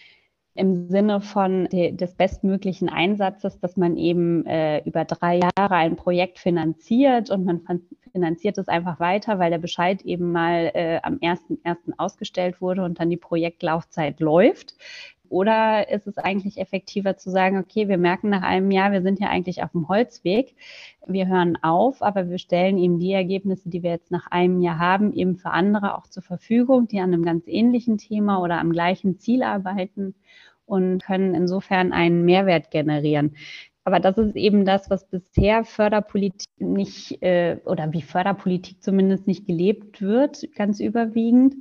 im 0.53 0.89
Sinne 0.89 1.21
von 1.21 1.65
de, 1.65 1.91
des 1.91 2.15
bestmöglichen 2.15 2.89
Einsatzes, 2.89 3.59
dass 3.59 3.77
man 3.77 3.97
eben 3.97 4.45
äh, 4.45 4.79
über 4.85 5.05
drei 5.05 5.39
Jahre 5.39 5.75
ein 5.75 5.95
Projekt 5.95 6.39
finanziert 6.39 7.29
und 7.29 7.45
man 7.45 7.61
finanziert 8.11 8.57
es 8.57 8.67
einfach 8.67 8.99
weiter, 8.99 9.39
weil 9.39 9.51
der 9.51 9.59
Bescheid 9.59 10.01
eben 10.01 10.31
mal 10.31 10.71
äh, 10.73 10.99
am 11.03 11.15
1.1. 11.15 11.93
ausgestellt 11.97 12.61
wurde 12.61 12.83
und 12.83 12.99
dann 12.99 13.09
die 13.09 13.17
Projektlaufzeit 13.17 14.19
läuft. 14.19 14.75
Oder 15.31 15.89
ist 15.89 16.07
es 16.07 16.17
eigentlich 16.17 16.57
effektiver 16.57 17.15
zu 17.15 17.29
sagen, 17.29 17.57
okay, 17.57 17.87
wir 17.87 17.97
merken 17.97 18.29
nach 18.29 18.41
einem 18.41 18.69
Jahr, 18.69 18.91
wir 18.91 19.01
sind 19.01 19.17
ja 19.17 19.29
eigentlich 19.29 19.63
auf 19.63 19.71
dem 19.71 19.87
Holzweg, 19.87 20.55
wir 21.07 21.27
hören 21.27 21.57
auf, 21.61 22.01
aber 22.01 22.29
wir 22.29 22.37
stellen 22.37 22.77
eben 22.77 22.99
die 22.99 23.13
Ergebnisse, 23.13 23.69
die 23.69 23.81
wir 23.81 23.91
jetzt 23.91 24.11
nach 24.11 24.27
einem 24.29 24.59
Jahr 24.59 24.77
haben, 24.77 25.13
eben 25.13 25.37
für 25.37 25.51
andere 25.51 25.97
auch 25.97 26.07
zur 26.07 26.21
Verfügung, 26.21 26.89
die 26.89 26.99
an 26.99 27.13
einem 27.13 27.23
ganz 27.23 27.45
ähnlichen 27.47 27.97
Thema 27.97 28.41
oder 28.41 28.59
am 28.59 28.73
gleichen 28.73 29.19
Ziel 29.19 29.41
arbeiten 29.43 30.15
und 30.65 31.01
können 31.05 31.33
insofern 31.33 31.93
einen 31.93 32.25
Mehrwert 32.25 32.69
generieren. 32.69 33.37
Aber 33.83 33.99
das 33.99 34.17
ist 34.17 34.35
eben 34.35 34.63
das, 34.63 34.89
was 34.89 35.09
bisher 35.09 35.63
Förderpolitik 35.63 36.49
nicht 36.59 37.21
äh, 37.23 37.57
oder 37.65 37.91
wie 37.93 38.03
Förderpolitik 38.03 38.83
zumindest 38.83 39.25
nicht 39.25 39.47
gelebt 39.47 40.01
wird, 40.01 40.53
ganz 40.55 40.79
überwiegend, 40.79 41.55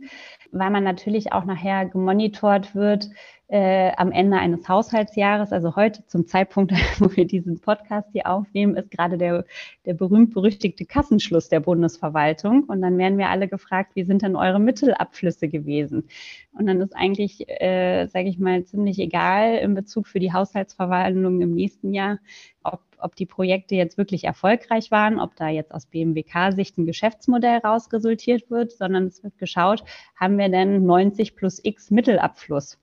weil 0.52 0.70
man 0.70 0.84
natürlich 0.84 1.32
auch 1.32 1.44
nachher 1.44 1.86
gemonitort 1.86 2.74
wird, 2.74 3.08
äh, 3.50 3.90
am 3.96 4.12
Ende 4.12 4.38
eines 4.38 4.68
Haushaltsjahres, 4.68 5.52
also 5.52 5.74
heute 5.74 6.06
zum 6.06 6.26
Zeitpunkt, 6.26 6.72
wo 7.00 7.14
wir 7.16 7.26
diesen 7.26 7.60
Podcast 7.60 8.08
hier 8.12 8.28
aufnehmen, 8.28 8.76
ist 8.76 8.92
gerade 8.92 9.18
der, 9.18 9.44
der 9.86 9.94
berühmt-berüchtigte 9.94 10.84
Kassenschluss 10.84 11.48
der 11.48 11.58
Bundesverwaltung. 11.58 12.64
Und 12.64 12.80
dann 12.80 12.96
werden 12.96 13.18
wir 13.18 13.28
alle 13.28 13.48
gefragt, 13.48 13.90
wie 13.94 14.04
sind 14.04 14.22
denn 14.22 14.36
eure 14.36 14.60
Mittelabflüsse 14.60 15.48
gewesen? 15.48 16.08
Und 16.52 16.66
dann 16.66 16.80
ist 16.80 16.94
eigentlich, 16.94 17.48
äh, 17.48 18.06
sage 18.06 18.28
ich 18.28 18.38
mal, 18.38 18.64
ziemlich 18.64 19.00
egal 19.00 19.56
in 19.56 19.74
Bezug 19.74 20.06
für 20.06 20.20
die 20.20 20.32
Haushaltsverwaltung 20.32 21.40
im 21.40 21.54
nächsten 21.54 21.92
Jahr, 21.92 22.18
ob 22.62 22.80
ob 23.02 23.16
die 23.16 23.24
Projekte 23.24 23.74
jetzt 23.74 23.96
wirklich 23.98 24.24
erfolgreich 24.24 24.90
waren, 24.90 25.18
ob 25.18 25.34
da 25.36 25.48
jetzt 25.48 25.72
aus 25.72 25.86
BMWK-Sicht 25.86 26.76
ein 26.78 26.84
Geschäftsmodell 26.84 27.58
rausresultiert 27.58 28.50
wird, 28.50 28.72
sondern 28.72 29.06
es 29.06 29.24
wird 29.24 29.38
geschaut, 29.38 29.84
haben 30.16 30.36
wir 30.36 30.50
denn 30.50 30.84
90 30.84 31.34
plus 31.34 31.60
X 31.64 31.90
Mittelabfluss? 31.90 32.78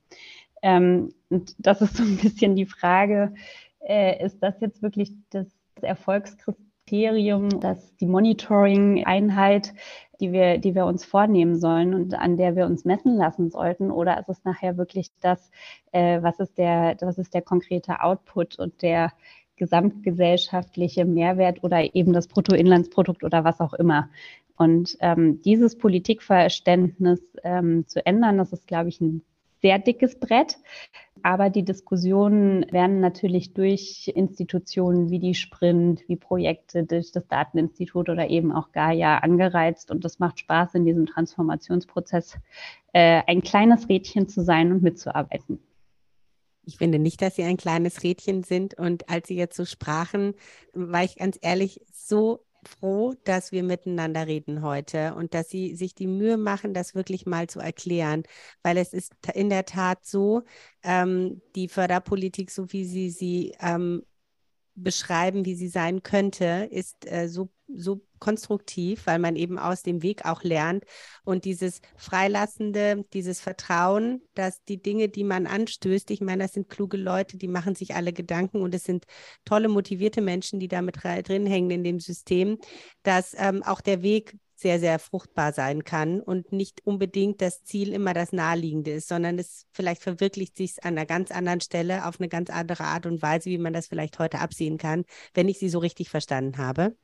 Ähm, 0.62 1.14
und 1.30 1.56
das 1.60 1.82
ist 1.82 1.98
so 1.98 2.04
ein 2.04 2.18
bisschen 2.18 2.56
die 2.56 2.66
Frage, 2.66 3.34
äh, 3.80 4.24
ist 4.24 4.42
das 4.42 4.60
jetzt 4.60 4.82
wirklich 4.82 5.14
das 5.30 5.48
Erfolgskriterium, 5.82 7.60
dass 7.60 7.96
die 7.98 8.08
Monitoring-Einheit, 8.08 9.74
die 10.20 10.32
wir, 10.32 10.58
die 10.58 10.76
wir 10.76 10.86
uns 10.86 11.06
vornehmen 11.06 11.60
sollen 11.60 11.94
und 11.94 12.16
an 12.16 12.38
der 12.38 12.56
wir 12.56 12.66
uns 12.66 12.86
messen 12.86 13.16
lassen 13.16 13.50
sollten? 13.50 13.92
Oder 13.92 14.20
ist 14.20 14.30
es 14.30 14.44
nachher 14.44 14.78
wirklich 14.78 15.12
das, 15.22 15.52
äh, 15.92 16.22
was 16.22 16.40
ist 16.40 16.58
der, 16.58 16.98
was 17.02 17.18
ist 17.18 17.34
der 17.34 17.42
konkrete 17.42 18.02
Output 18.02 18.58
und 18.60 18.82
der 18.82 19.14
gesamtgesellschaftliche 19.58 21.06
Mehrwert 21.06 21.64
oder 21.64 21.96
eben 21.96 22.14
das 22.14 22.28
Bruttoinlandsprodukt 22.28 23.24
oder 23.24 23.44
was 23.44 23.60
auch 23.60 23.74
immer? 23.74 24.10
Und 24.56 24.98
ähm, 25.02 25.42
dieses 25.44 25.78
Politikverständnis 25.78 27.22
ähm, 27.44 27.86
zu 27.88 28.04
ändern, 28.06 28.40
das 28.40 28.54
ist, 28.54 28.68
glaube 28.68 28.90
ich, 28.90 29.00
ein 29.00 29.22
sehr 29.62 29.80
dickes 29.80 30.20
Brett. 30.20 30.58
Aber 31.24 31.50
die 31.50 31.64
Diskussionen 31.64 32.66
werden 32.72 33.00
natürlich 33.00 33.54
durch 33.54 34.12
Institutionen 34.14 35.10
wie 35.10 35.20
die 35.20 35.34
Sprint, 35.34 36.04
wie 36.08 36.16
Projekte 36.16 36.84
durch 36.84 37.12
das 37.12 37.28
Dateninstitut 37.28 38.10
oder 38.10 38.30
eben 38.30 38.52
auch 38.52 38.72
Gaia 38.72 39.18
angereizt. 39.18 39.90
Und 39.92 40.06
das 40.06 40.20
macht 40.20 40.40
Spaß, 40.40 40.76
in 40.76 40.86
diesem 40.86 41.06
Transformationsprozess 41.06 42.38
äh, 42.94 43.22
ein 43.26 43.42
kleines 43.42 43.90
Rädchen 43.90 44.28
zu 44.28 44.44
sein 44.44 44.72
und 44.72 44.84
mitzuarbeiten. 44.84 45.60
Ich 46.68 46.78
finde 46.78 47.00
nicht, 47.00 47.22
dass 47.22 47.38
Sie 47.38 47.44
ein 47.44 47.58
kleines 47.58 48.04
Rädchen 48.04 48.44
sind. 48.44 48.74
Und 48.78 49.10
als 49.10 49.30
Sie 49.30 49.38
jetzt 49.38 49.56
so 49.56 49.64
sprachen, 49.64 50.34
war 50.74 51.04
ich 51.04 51.16
ganz 51.16 51.40
ehrlich 51.42 51.82
so 51.94 52.46
froh, 52.64 53.14
dass 53.24 53.52
wir 53.52 53.64
miteinander 53.64 54.28
reden 54.28 54.62
heute 54.62 55.16
und 55.16 55.34
dass 55.34 55.50
Sie 55.50 55.76
sich 55.76 55.96
die 55.96 56.08
Mühe 56.08 56.38
machen, 56.38 56.74
das 56.74 56.96
wirklich 56.96 57.26
mal 57.26 57.48
zu 57.48 57.60
erklären, 57.60 58.24
weil 58.64 58.78
es 58.78 58.94
ist 58.94 59.14
in 59.34 59.50
der 59.50 59.66
Tat 59.66 60.06
so, 60.06 60.44
ähm, 60.84 61.42
die 61.56 61.68
Förderpolitik, 61.70 62.52
so 62.52 62.72
wie 62.72 62.86
Sie 62.86 63.10
sie 63.10 63.54
ähm, 63.60 64.04
beschreiben, 64.78 65.46
wie 65.46 65.56
sie 65.56 65.68
sein 65.68 66.04
könnte, 66.04 66.68
ist 66.72 67.12
äh, 67.12 67.28
so, 67.28 67.50
so 67.68 68.02
konstruktiv, 68.20 69.06
weil 69.06 69.20
man 69.20 69.36
eben 69.36 69.60
aus 69.60 69.84
dem 69.84 70.04
Weg 70.04 70.26
auch 70.26 70.44
lernt. 70.44 70.84
Und 71.24 71.46
dieses 71.46 71.82
Freilassende, 71.96 73.06
dieses 73.14 73.40
Vertrauen, 73.40 74.22
dass 74.34 74.64
die 74.64 74.82
Dinge, 74.82 75.10
die 75.10 75.24
man 75.24 75.48
anstößt, 75.48 76.12
ich 76.12 76.22
meine, 76.22 76.44
das 76.44 76.54
sind 76.54 76.70
kluge 76.70 76.98
Leute, 76.98 77.38
die 77.38 77.48
machen 77.48 77.76
sich 77.76 77.96
alle 77.96 78.14
Gedanken 78.14 78.62
und 78.62 78.74
es 78.76 78.84
sind 78.84 79.06
tolle, 79.46 79.68
motivierte 79.68 80.22
Menschen, 80.22 80.60
die 80.60 80.68
da 80.68 80.82
mit 80.82 80.98
drin 81.04 81.46
hängen 81.46 81.72
in 81.72 81.84
dem 81.84 82.00
System, 82.00 82.58
dass 83.04 83.36
ähm, 83.38 83.64
auch 83.64 83.82
der 83.82 84.02
Weg 84.02 84.38
sehr, 84.58 84.80
sehr 84.80 84.98
fruchtbar 85.00 85.54
sein 85.54 85.84
kann 85.84 86.20
und 86.20 86.52
nicht 86.52 86.82
unbedingt 86.86 87.42
das 87.42 87.64
Ziel 87.64 87.94
immer 87.94 88.14
das 88.14 88.34
Naheliegende 88.34 88.92
ist, 88.92 89.08
sondern 89.08 89.38
es 89.38 89.68
vielleicht 89.72 90.02
verwirklicht 90.02 90.58
sich 90.58 90.84
an 90.84 90.98
einer 90.98 91.06
ganz 91.06 91.32
anderen 91.32 91.62
Stelle 91.62 92.06
auf 92.08 92.20
eine 92.20 92.28
ganz 92.28 92.50
andere 92.50 92.84
Art 92.84 93.06
und 93.06 93.22
Weise, 93.22 93.50
wie 93.52 93.60
man 93.60 93.74
das 93.74 93.88
vielleicht 93.88 94.18
heute 94.18 94.40
absehen 94.40 94.78
kann, 94.78 95.06
wenn 95.34 95.48
ich 95.48 95.60
sie 95.60 95.70
so 95.70 95.80
richtig 95.80 96.10
verstanden 96.10 96.58
habe. 96.58 96.96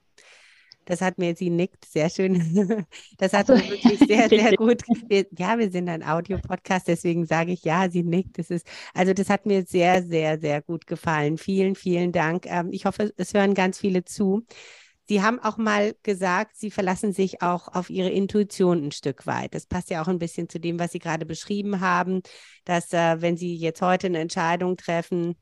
Das 0.86 1.02
hat 1.02 1.17
mir, 1.17 1.36
sie 1.36 1.50
nickt, 1.50 1.86
sehr 1.86 2.10
schön. 2.10 2.86
Das 3.17 3.34
hat 3.34 3.50
also, 3.50 3.63
mir 3.63 3.72
wirklich 3.72 4.00
sehr, 4.00 4.30
sehr 4.30 4.56
gut. 4.56 4.82
Wir, 5.08 5.26
ja, 5.38 5.58
wir 5.58 5.72
sind 5.72 5.89
ein 5.89 6.04
Audio-Podcast, 6.04 6.88
deswegen 6.88 7.26
sage 7.26 7.52
ich 7.52 7.63
ja, 7.63 7.89
sie 7.89 8.04
nickt. 8.04 8.38
Das 8.38 8.50
ist, 8.50 8.67
also 8.93 9.13
das 9.13 9.30
hat 9.30 9.46
mir 9.46 9.63
sehr, 9.65 10.04
sehr, 10.04 10.39
sehr 10.39 10.62
gut 10.62 10.88
gefallen. 10.88 11.38
Vielen, 11.38 11.76
vielen 11.76 12.12
Dank. 12.12 12.46
Ähm, 12.48 12.69
ich 12.72 12.86
hoffe, 12.86 13.13
es 13.17 13.34
hören 13.34 13.54
ganz 13.54 13.80
viele 13.80 14.04
zu. 14.04 14.46
Sie 15.06 15.22
haben 15.22 15.39
auch 15.39 15.58
mal 15.58 15.96
gesagt, 16.04 16.56
Sie 16.56 16.72
verlassen 16.72 17.12
sich 17.12 17.41
auch 17.41 17.67
auf 17.67 17.89
Ihre 17.89 18.10
Intuition 18.10 18.86
ein 18.86 18.91
Stück 18.91 19.28
weit. 19.28 19.54
Das 19.54 19.65
passt 19.65 19.89
ja 19.89 20.02
auch 20.02 20.08
ein 20.08 20.19
bisschen 20.19 20.48
zu 20.48 20.60
dem, 20.60 20.80
was 20.80 20.93
Sie 20.93 21.00
gerade 21.00 21.26
beschrieben 21.26 21.82
haben, 21.82 22.22
dass 22.63 22.93
äh, 22.93 23.22
wenn 23.22 23.36
Sie 23.36 23.56
jetzt 23.56 23.82
heute 23.82 24.08
eine 24.08 24.19
Entscheidung 24.19 24.78
treffen, 24.78 25.36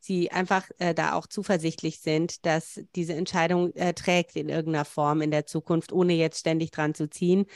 Sie 0.00 0.30
einfach 0.30 0.68
äh, 0.78 0.94
da 0.94 1.14
auch 1.14 1.26
zuversichtlich 1.26 2.00
sind, 2.00 2.46
dass 2.46 2.80
diese 2.94 3.14
Entscheidung 3.14 3.74
äh, 3.74 3.94
trägt 3.94 4.36
in 4.36 4.48
irgendeiner 4.48 4.84
Form 4.84 5.20
in 5.20 5.30
der 5.30 5.46
Zukunft, 5.46 5.92
ohne 5.92 6.14
jetzt 6.14 6.40
ständig 6.40 6.70
dran 6.70 6.94
zu 6.94 7.10
ziehen 7.10 7.46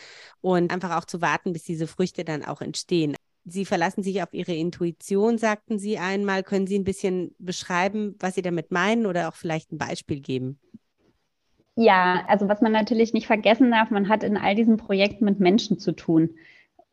und 0.41 0.73
einfach 0.73 0.97
auch 0.97 1.05
zu 1.05 1.21
warten, 1.21 1.53
bis 1.53 1.65
diese 1.65 1.87
Früchte 1.87 2.25
dann 2.25 2.45
auch 2.45 2.61
entstehen. 2.61 3.17
Sie 3.45 3.65
verlassen 3.65 4.03
sich 4.03 4.23
auf 4.23 4.33
Ihre 4.33 4.55
Intuition, 4.55 5.37
sagten 5.37 5.79
Sie 5.79 5.99
einmal. 5.99 6.43
Können 6.43 6.67
Sie 6.67 6.79
ein 6.79 6.85
bisschen 6.85 7.35
beschreiben, 7.39 8.15
was 8.21 8.37
Sie 8.37 8.43
damit 8.43 8.71
meinen 8.71 9.07
oder 9.07 9.29
auch 9.29 9.35
vielleicht 9.35 9.73
ein 9.73 9.79
Beispiel 9.79 10.21
geben? 10.21 10.61
Ja, 11.75 12.25
also 12.29 12.49
was 12.49 12.61
man 12.61 12.73
natürlich 12.73 13.15
nicht 13.15 13.27
vergessen 13.27 13.71
darf, 13.71 13.91
man 13.91 14.09
hat 14.09 14.23
in 14.23 14.37
all 14.37 14.55
diesen 14.55 14.77
Projekten 14.77 15.25
mit 15.25 15.41
Menschen 15.41 15.79
zu 15.79 15.93
tun. 15.93 16.35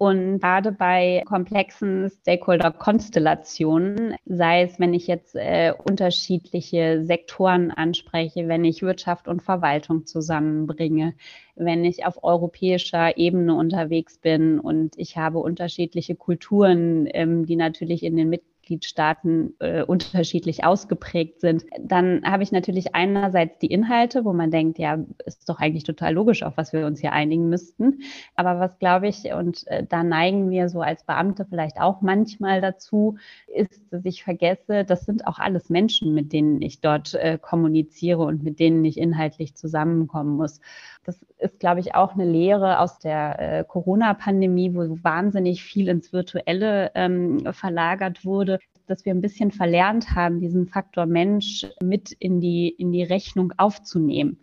Und 0.02 0.40
gerade 0.40 0.72
bei 0.72 1.24
komplexen 1.26 2.10
Stakeholder-Konstellationen, 2.10 4.16
sei 4.26 4.64
es, 4.64 4.80
wenn 4.80 4.94
ich 4.94 5.08
jetzt 5.08 5.36
äh, 5.36 5.74
unterschiedliche 5.78 7.04
Sektoren 7.04 7.72
anspreche, 7.72 8.48
wenn 8.48 8.64
ich 8.64 8.82
Wirtschaft 8.82 9.28
und 9.28 9.44
Verwaltung 9.44 10.06
zusammenbringe, 10.06 11.16
wenn 11.58 11.84
ich 11.84 12.06
auf 12.06 12.24
europäischer 12.24 13.18
Ebene 13.18 13.56
unterwegs 13.56 14.18
bin 14.18 14.62
und 14.62 14.98
ich 14.98 15.18
habe 15.18 15.40
unterschiedliche 15.40 16.16
Kulturen, 16.16 17.06
ähm, 17.12 17.46
die 17.46 17.58
natürlich 17.58 18.04
in 18.04 18.16
den 18.16 18.30
Mit 18.30 18.44
Mitgliedstaaten 18.70 19.56
äh, 19.60 19.84
unterschiedlich 19.84 20.64
ausgeprägt 20.64 21.42
sind, 21.42 21.66
dann 21.80 22.22
habe 22.24 22.44
ich 22.44 22.52
natürlich 22.52 22.96
einerseits 22.96 23.58
die 23.60 23.68
Inhalte, 23.68 24.26
wo 24.26 24.34
man 24.34 24.52
denkt, 24.52 24.78
ja, 24.78 25.00
ist 25.26 25.50
doch 25.50 25.60
eigentlich 25.60 25.84
total 25.84 26.14
logisch, 26.14 26.44
auf 26.44 26.56
was 26.56 26.72
wir 26.72 26.86
uns 26.86 27.02
hier 27.02 27.12
einigen 27.12 27.50
müssten. 27.50 28.02
Aber 28.36 28.60
was 28.60 28.78
glaube 28.78 29.08
ich, 29.08 29.34
und 29.34 29.66
äh, 29.68 29.86
da 29.88 30.04
neigen 30.04 30.50
wir 30.50 30.70
so 30.70 30.82
als 30.82 31.04
Beamte 31.04 31.46
vielleicht 31.50 31.80
auch 31.82 32.02
manchmal 32.02 32.62
dazu, 32.62 33.18
ist, 33.48 33.82
dass 33.92 34.06
ich 34.06 34.24
vergesse, 34.24 34.86
das 34.86 35.06
sind 35.06 35.26
auch 35.26 35.40
alles 35.40 35.70
Menschen, 35.70 36.14
mit 36.14 36.32
denen 36.32 36.62
ich 36.62 36.82
dort 36.82 37.16
äh, 37.16 37.40
kommuniziere 37.42 38.22
und 38.24 38.44
mit 38.44 38.60
denen 38.60 38.86
ich 38.86 38.98
inhaltlich 38.98 39.56
zusammenkommen 39.56 40.38
muss. 40.38 40.62
Das 41.06 41.26
ist, 41.38 41.60
glaube 41.60 41.80
ich, 41.80 41.96
auch 41.96 42.14
eine 42.14 42.26
Lehre 42.26 42.80
aus 42.80 43.00
der 43.00 43.40
äh, 43.40 43.64
Corona-Pandemie, 43.64 44.76
wo 44.76 44.82
wahnsinnig 45.04 45.64
viel 45.64 45.88
ins 45.88 46.14
Virtuelle 46.14 46.92
ähm, 46.94 47.52
verlagert 47.54 48.26
wurde, 48.26 48.60
dass 48.86 49.06
wir 49.06 49.14
ein 49.14 49.22
bisschen 49.22 49.52
verlernt 49.52 50.16
haben, 50.16 50.40
diesen 50.40 50.68
Faktor 50.68 51.06
Mensch 51.06 51.66
mit 51.82 52.12
in 52.12 52.42
die, 52.42 52.70
in 52.70 52.92
die 52.92 53.04
Rechnung 53.04 53.54
aufzunehmen. 53.58 54.40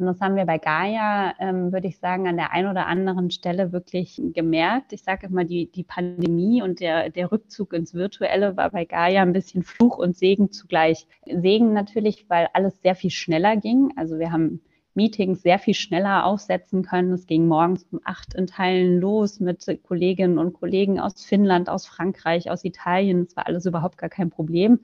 Und 0.00 0.06
das 0.06 0.20
haben 0.22 0.34
wir 0.34 0.46
bei 0.46 0.56
Gaia, 0.56 1.34
ähm, 1.38 1.72
würde 1.72 1.86
ich 1.86 1.98
sagen, 1.98 2.26
an 2.26 2.38
der 2.38 2.52
einen 2.52 2.70
oder 2.70 2.86
anderen 2.86 3.30
Stelle 3.30 3.70
wirklich 3.70 4.20
gemerkt. 4.32 4.94
Ich 4.94 5.02
sage 5.02 5.26
immer, 5.26 5.44
die, 5.44 5.70
die 5.70 5.84
Pandemie 5.84 6.62
und 6.62 6.80
der, 6.80 7.10
der 7.10 7.30
Rückzug 7.30 7.74
ins 7.74 7.92
Virtuelle 7.92 8.56
war 8.56 8.70
bei 8.70 8.86
Gaia 8.86 9.20
ein 9.20 9.34
bisschen 9.34 9.62
Fluch 9.62 9.98
und 9.98 10.16
Segen 10.16 10.52
zugleich. 10.52 11.06
Segen 11.26 11.74
natürlich, 11.74 12.24
weil 12.30 12.48
alles 12.54 12.80
sehr 12.80 12.94
viel 12.94 13.10
schneller 13.10 13.56
ging. 13.56 13.92
Also 13.96 14.18
wir 14.18 14.32
haben 14.32 14.62
Meetings 14.94 15.42
sehr 15.42 15.58
viel 15.58 15.74
schneller 15.74 16.24
aufsetzen 16.26 16.82
können. 16.82 17.12
Es 17.12 17.26
ging 17.26 17.46
morgens 17.46 17.84
um 17.90 18.00
acht 18.04 18.34
in 18.34 18.46
Teilen 18.46 19.00
los 19.00 19.40
mit 19.40 19.64
Kolleginnen 19.82 20.38
und 20.38 20.52
Kollegen 20.54 21.00
aus 21.00 21.24
Finnland, 21.24 21.68
aus 21.68 21.86
Frankreich, 21.86 22.50
aus 22.50 22.64
Italien. 22.64 23.22
Es 23.22 23.36
war 23.36 23.46
alles 23.46 23.66
überhaupt 23.66 23.98
gar 23.98 24.10
kein 24.10 24.30
Problem. 24.30 24.80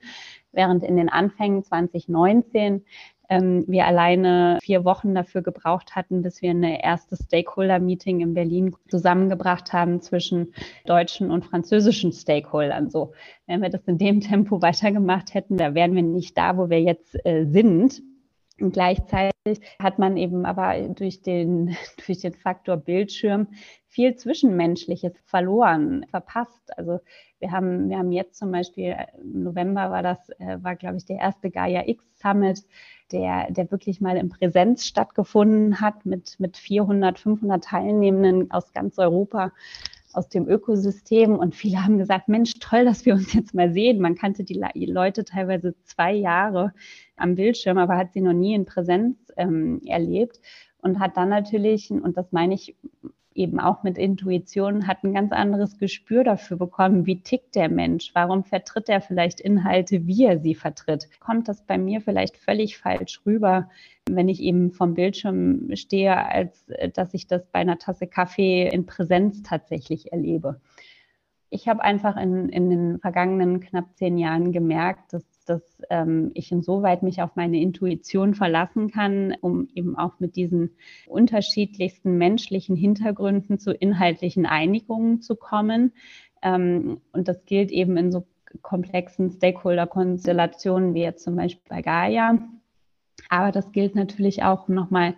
Während 0.51 0.83
in 0.83 0.97
den 0.97 1.09
Anfängen 1.09 1.63
2019 1.63 2.83
ähm, 3.29 3.65
wir 3.67 3.85
alleine 3.85 4.57
vier 4.61 4.85
Wochen 4.85 5.13
dafür 5.13 5.41
gebraucht 5.41 5.95
hatten, 5.95 6.21
bis 6.21 6.41
wir 6.41 6.51
eine 6.51 6.83
erste 6.83 7.15
Stakeholder-Meeting 7.15 8.21
in 8.21 8.33
Berlin 8.33 8.75
zusammengebracht 8.89 9.73
haben 9.73 10.01
zwischen 10.01 10.53
deutschen 10.85 11.31
und 11.31 11.45
französischen 11.45 12.13
Stakeholdern. 12.13 12.89
So, 12.89 13.13
wenn 13.45 13.61
wir 13.61 13.69
das 13.69 13.87
in 13.87 13.97
dem 13.97 14.21
Tempo 14.21 14.61
weitergemacht 14.61 15.33
hätten, 15.33 15.57
da 15.57 15.73
wären 15.75 15.95
wir 15.95 16.03
nicht 16.03 16.37
da, 16.37 16.57
wo 16.57 16.69
wir 16.69 16.81
jetzt 16.81 17.15
äh, 17.25 17.45
sind. 17.45 18.01
Und 18.59 18.73
gleichzeitig 18.73 19.61
hat 19.79 19.99
man 19.99 20.17
eben 20.17 20.45
aber 20.45 20.89
durch 20.89 21.21
den, 21.21 21.75
durch 22.05 22.19
den 22.19 22.33
Faktor 22.33 22.77
Bildschirm 22.77 23.47
viel 23.87 24.15
Zwischenmenschliches 24.15 25.13
verloren, 25.25 26.05
verpasst. 26.09 26.77
Also 26.77 26.99
wir 27.39 27.51
haben, 27.51 27.89
wir 27.89 27.97
haben 27.97 28.11
jetzt 28.11 28.35
zum 28.35 28.51
Beispiel, 28.51 28.95
im 29.21 29.43
November 29.43 29.91
war 29.91 30.03
das, 30.03 30.29
äh, 30.39 30.57
war 30.61 30.75
glaube 30.75 30.97
ich 30.97 31.05
der 31.05 31.17
erste 31.17 31.49
Gaia 31.49 31.87
X 31.87 32.03
Summit, 32.19 32.63
der, 33.11 33.51
der 33.51 33.71
wirklich 33.71 34.01
mal 34.01 34.17
in 34.17 34.29
Präsenz 34.29 34.85
stattgefunden 34.85 35.79
hat 35.79 36.05
mit, 36.05 36.39
mit 36.39 36.57
400, 36.57 37.19
500 37.19 37.63
Teilnehmenden 37.63 38.51
aus 38.51 38.73
ganz 38.73 38.97
Europa 38.97 39.51
aus 40.17 40.29
dem 40.29 40.47
Ökosystem 40.49 41.35
und 41.35 41.55
viele 41.55 41.83
haben 41.83 41.99
gesagt, 41.99 42.27
Mensch, 42.27 42.55
toll, 42.59 42.85
dass 42.85 43.05
wir 43.05 43.13
uns 43.13 43.33
jetzt 43.33 43.53
mal 43.53 43.71
sehen. 43.71 44.01
Man 44.01 44.15
kannte 44.15 44.43
die 44.43 44.59
Leute 44.85 45.23
teilweise 45.23 45.75
zwei 45.83 46.13
Jahre 46.13 46.73
am 47.15 47.35
Bildschirm, 47.35 47.77
aber 47.77 47.95
hat 47.97 48.13
sie 48.13 48.21
noch 48.21 48.33
nie 48.33 48.55
in 48.55 48.65
Präsenz 48.65 49.15
ähm, 49.37 49.79
erlebt 49.85 50.41
und 50.79 50.99
hat 50.99 51.17
dann 51.17 51.29
natürlich, 51.29 51.91
und 51.91 52.17
das 52.17 52.31
meine 52.31 52.55
ich 52.55 52.75
eben 53.37 53.59
auch 53.59 53.83
mit 53.83 53.97
Intuition, 53.97 54.87
hat 54.87 55.03
ein 55.03 55.13
ganz 55.13 55.31
anderes 55.31 55.77
Gespür 55.77 56.23
dafür 56.23 56.57
bekommen, 56.57 57.05
wie 57.05 57.21
tickt 57.21 57.55
der 57.55 57.69
Mensch, 57.69 58.11
warum 58.13 58.43
vertritt 58.43 58.89
er 58.89 58.99
vielleicht 58.99 59.39
Inhalte, 59.39 60.07
wie 60.07 60.25
er 60.25 60.39
sie 60.39 60.55
vertritt. 60.55 61.07
Kommt 61.19 61.47
das 61.47 61.61
bei 61.61 61.77
mir 61.77 62.01
vielleicht 62.01 62.37
völlig 62.37 62.77
falsch 62.77 63.21
rüber, 63.25 63.69
wenn 64.09 64.27
ich 64.27 64.41
eben 64.41 64.71
vom 64.71 64.95
Bildschirm 64.95 65.75
stehe, 65.75 66.17
als 66.17 66.67
äh, 66.69 66.89
dass 66.89 67.13
ich 67.13 67.27
das 67.27 67.45
bei 67.47 67.59
einer 67.59 67.77
Tasse 67.77 68.07
Kaffee 68.07 68.67
in 68.67 68.85
Präsenz 68.85 69.43
tatsächlich 69.43 70.11
erlebe? 70.11 70.59
Ich 71.49 71.67
habe 71.67 71.81
einfach 71.83 72.17
in, 72.17 72.49
in 72.49 72.69
den 72.69 72.99
vergangenen 72.99 73.59
knapp 73.61 73.95
zehn 73.95 74.17
Jahren 74.17 74.51
gemerkt, 74.51 75.13
dass 75.13 75.36
dass 75.49 75.81
ähm, 75.89 76.31
ich 76.33 76.51
insoweit 76.51 77.03
mich 77.03 77.21
auf 77.21 77.35
meine 77.35 77.59
Intuition 77.59 78.33
verlassen 78.33 78.91
kann, 78.91 79.35
um 79.41 79.67
eben 79.73 79.97
auch 79.97 80.19
mit 80.19 80.35
diesen 80.35 80.71
unterschiedlichsten 81.07 82.17
menschlichen 82.17 82.75
Hintergründen 82.75 83.59
zu 83.59 83.71
inhaltlichen 83.71 84.45
Einigungen 84.45 85.21
zu 85.21 85.35
kommen. 85.35 85.93
Ähm, 86.41 87.01
und 87.11 87.27
das 87.27 87.45
gilt 87.45 87.71
eben 87.71 87.97
in 87.97 88.11
so 88.11 88.25
komplexen 88.61 89.31
Stakeholder-Konstellationen 89.31 90.93
wie 90.93 91.01
jetzt 91.01 91.23
zum 91.23 91.35
Beispiel 91.35 91.63
bei 91.69 91.81
Gaia. 91.81 92.39
Aber 93.29 93.51
das 93.51 93.71
gilt 93.71 93.95
natürlich 93.95 94.43
auch, 94.43 94.67
um 94.67 94.75
nochmal 94.75 95.15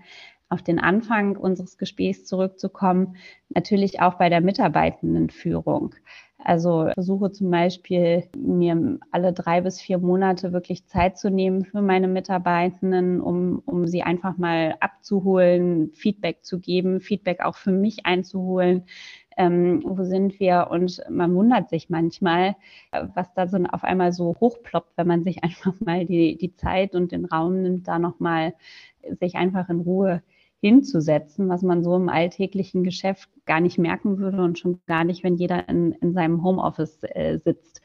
auf 0.49 0.63
den 0.63 0.79
Anfang 0.79 1.37
unseres 1.37 1.77
Gesprächs 1.77 2.25
zurückzukommen, 2.25 3.17
natürlich 3.49 4.01
auch 4.01 4.15
bei 4.15 4.29
der 4.29 4.41
Mitarbeitendenführung. 4.41 5.93
Also 6.41 6.89
versuche 6.93 7.31
zum 7.31 7.51
Beispiel, 7.51 8.23
mir 8.37 8.97
alle 9.11 9.33
drei 9.33 9.59
bis 9.59 9.81
vier 9.81 9.97
Monate 9.97 10.53
wirklich 10.53 10.85
Zeit 10.85 11.17
zu 11.17 11.29
nehmen 11.29 11.65
für 11.65 11.81
meine 11.81 12.07
Mitarbeitenden, 12.07 13.19
um, 13.19 13.61
um 13.65 13.85
sie 13.87 14.03
einfach 14.03 14.37
mal 14.37 14.75
abzuholen, 14.79 15.91
Feedback 15.93 16.45
zu 16.45 16.59
geben, 16.59 17.01
Feedback 17.01 17.41
auch 17.41 17.55
für 17.57 17.71
mich 17.71 18.05
einzuholen. 18.05 18.85
Ähm, 19.37 19.83
wo 19.85 20.03
sind 20.03 20.39
wir? 20.39 20.67
Und 20.71 21.01
man 21.09 21.35
wundert 21.35 21.69
sich 21.69 21.89
manchmal, 21.89 22.55
was 22.91 23.33
da 23.33 23.47
so 23.47 23.57
auf 23.71 23.83
einmal 23.83 24.13
so 24.13 24.35
hochploppt, 24.39 24.93
wenn 24.97 25.07
man 25.07 25.23
sich 25.23 25.43
einfach 25.43 25.73
mal 25.81 26.05
die, 26.05 26.37
die 26.37 26.55
Zeit 26.55 26.95
und 26.95 27.11
den 27.11 27.25
Raum 27.25 27.61
nimmt, 27.61 27.87
da 27.87 27.99
nochmal 27.99 28.53
sich 29.19 29.35
einfach 29.35 29.69
in 29.69 29.81
Ruhe 29.81 30.23
hinzusetzen, 30.61 31.49
was 31.49 31.61
man 31.61 31.83
so 31.83 31.95
im 31.95 32.09
alltäglichen 32.09 32.83
Geschäft 32.83 33.29
gar 33.45 33.61
nicht 33.61 33.77
merken 33.77 34.17
würde 34.19 34.43
und 34.43 34.59
schon 34.59 34.81
gar 34.85 35.03
nicht, 35.03 35.23
wenn 35.23 35.35
jeder 35.35 35.67
in, 35.69 35.93
in 35.93 36.13
seinem 36.13 36.43
Homeoffice 36.43 36.99
äh, 37.03 37.39
sitzt. 37.43 37.81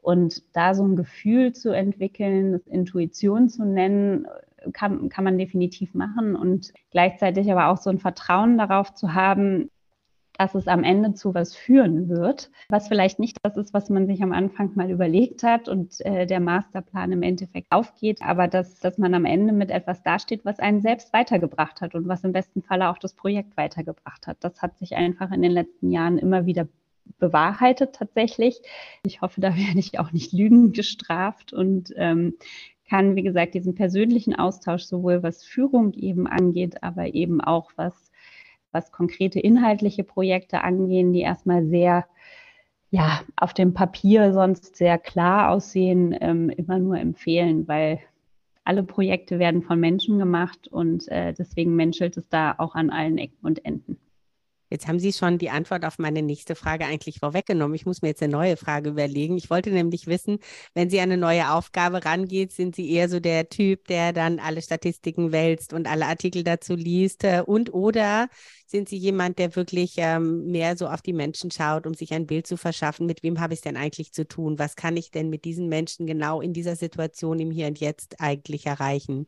Und 0.00 0.42
da 0.54 0.74
so 0.74 0.84
ein 0.84 0.96
Gefühl 0.96 1.52
zu 1.52 1.70
entwickeln, 1.70 2.52
das 2.52 2.66
Intuition 2.66 3.48
zu 3.48 3.64
nennen, 3.64 4.26
kann, 4.72 5.08
kann 5.08 5.24
man 5.24 5.38
definitiv 5.38 5.94
machen 5.94 6.36
und 6.36 6.72
gleichzeitig 6.90 7.50
aber 7.50 7.68
auch 7.68 7.76
so 7.76 7.90
ein 7.90 7.98
Vertrauen 7.98 8.58
darauf 8.58 8.94
zu 8.94 9.14
haben, 9.14 9.70
dass 10.38 10.54
es 10.54 10.66
am 10.66 10.84
Ende 10.84 11.14
zu 11.14 11.34
was 11.34 11.54
führen 11.54 12.08
wird, 12.08 12.50
was 12.68 12.88
vielleicht 12.88 13.18
nicht 13.18 13.38
das 13.42 13.56
ist, 13.56 13.74
was 13.74 13.90
man 13.90 14.06
sich 14.06 14.22
am 14.22 14.32
Anfang 14.32 14.72
mal 14.74 14.90
überlegt 14.90 15.42
hat 15.42 15.68
und 15.68 16.00
äh, 16.00 16.26
der 16.26 16.40
Masterplan 16.40 17.12
im 17.12 17.22
Endeffekt 17.22 17.70
aufgeht, 17.70 18.22
aber 18.22 18.48
dass, 18.48 18.80
dass 18.80 18.98
man 18.98 19.14
am 19.14 19.24
Ende 19.24 19.52
mit 19.52 19.70
etwas 19.70 20.02
dasteht, 20.02 20.44
was 20.44 20.58
einen 20.58 20.80
selbst 20.80 21.12
weitergebracht 21.12 21.80
hat 21.80 21.94
und 21.94 22.08
was 22.08 22.24
im 22.24 22.32
besten 22.32 22.62
Falle 22.62 22.88
auch 22.88 22.98
das 22.98 23.14
Projekt 23.14 23.56
weitergebracht 23.56 24.26
hat. 24.26 24.38
Das 24.40 24.62
hat 24.62 24.78
sich 24.78 24.96
einfach 24.96 25.30
in 25.32 25.42
den 25.42 25.52
letzten 25.52 25.90
Jahren 25.90 26.18
immer 26.18 26.46
wieder 26.46 26.68
bewahrheitet 27.18 27.94
tatsächlich. 27.94 28.60
Ich 29.04 29.20
hoffe, 29.20 29.40
da 29.40 29.48
werde 29.56 29.78
ich 29.78 29.98
auch 29.98 30.12
nicht 30.12 30.32
Lügen 30.32 30.72
gestraft 30.72 31.52
und 31.52 31.92
ähm, 31.96 32.34
kann, 32.88 33.16
wie 33.16 33.22
gesagt, 33.22 33.54
diesen 33.54 33.74
persönlichen 33.74 34.34
Austausch 34.34 34.82
sowohl 34.82 35.22
was 35.22 35.44
Führung 35.44 35.94
eben 35.94 36.26
angeht, 36.26 36.82
aber 36.82 37.14
eben 37.14 37.40
auch 37.40 37.70
was 37.76 38.11
was 38.72 38.90
konkrete 38.92 39.38
inhaltliche 39.38 40.04
Projekte 40.04 40.62
angehen, 40.62 41.12
die 41.12 41.20
erstmal 41.20 41.66
sehr 41.66 42.06
ja, 42.90 43.22
auf 43.36 43.54
dem 43.54 43.72
Papier 43.72 44.34
sonst 44.34 44.76
sehr 44.76 44.98
klar 44.98 45.50
aussehen, 45.50 46.14
ähm, 46.20 46.50
immer 46.50 46.78
nur 46.78 46.98
empfehlen, 46.98 47.66
weil 47.66 48.00
alle 48.64 48.82
Projekte 48.82 49.38
werden 49.38 49.62
von 49.62 49.80
Menschen 49.80 50.18
gemacht 50.18 50.68
und 50.68 51.08
äh, 51.08 51.32
deswegen 51.32 51.74
menschelt 51.74 52.18
es 52.18 52.28
da 52.28 52.54
auch 52.58 52.74
an 52.74 52.90
allen 52.90 53.16
Ecken 53.16 53.46
und 53.46 53.64
Enden. 53.64 53.98
Jetzt 54.72 54.88
haben 54.88 54.98
Sie 54.98 55.12
schon 55.12 55.36
die 55.36 55.50
Antwort 55.50 55.84
auf 55.84 55.98
meine 55.98 56.22
nächste 56.22 56.54
Frage 56.54 56.86
eigentlich 56.86 57.18
vorweggenommen. 57.18 57.74
Ich 57.74 57.84
muss 57.84 58.00
mir 58.00 58.08
jetzt 58.08 58.22
eine 58.22 58.32
neue 58.32 58.56
Frage 58.56 58.88
überlegen. 58.88 59.36
Ich 59.36 59.50
wollte 59.50 59.70
nämlich 59.70 60.06
wissen, 60.06 60.38
wenn 60.72 60.88
Sie 60.88 60.98
an 60.98 61.12
eine 61.12 61.18
neue 61.18 61.50
Aufgabe 61.50 62.06
rangeht, 62.06 62.52
sind 62.52 62.74
Sie 62.74 62.90
eher 62.90 63.10
so 63.10 63.20
der 63.20 63.50
Typ, 63.50 63.86
der 63.88 64.14
dann 64.14 64.38
alle 64.38 64.62
Statistiken 64.62 65.30
wälzt 65.30 65.74
und 65.74 65.86
alle 65.86 66.06
Artikel 66.06 66.42
dazu 66.42 66.74
liest 66.74 67.22
äh, 67.24 67.42
und 67.44 67.74
oder 67.74 68.30
sind 68.66 68.88
Sie 68.88 68.96
jemand, 68.96 69.38
der 69.38 69.54
wirklich 69.56 69.96
ähm, 69.98 70.46
mehr 70.46 70.74
so 70.78 70.86
auf 70.86 71.02
die 71.02 71.12
Menschen 71.12 71.50
schaut, 71.50 71.86
um 71.86 71.92
sich 71.92 72.14
ein 72.14 72.26
Bild 72.26 72.46
zu 72.46 72.56
verschaffen, 72.56 73.04
mit 73.04 73.22
wem 73.22 73.40
habe 73.40 73.52
ich 73.52 73.58
es 73.58 73.62
denn 73.64 73.76
eigentlich 73.76 74.14
zu 74.14 74.26
tun? 74.26 74.58
Was 74.58 74.74
kann 74.74 74.96
ich 74.96 75.10
denn 75.10 75.28
mit 75.28 75.44
diesen 75.44 75.68
Menschen 75.68 76.06
genau 76.06 76.40
in 76.40 76.54
dieser 76.54 76.76
Situation 76.76 77.38
im 77.40 77.50
Hier 77.50 77.66
und 77.66 77.78
Jetzt 77.78 78.20
eigentlich 78.20 78.64
erreichen? 78.64 79.26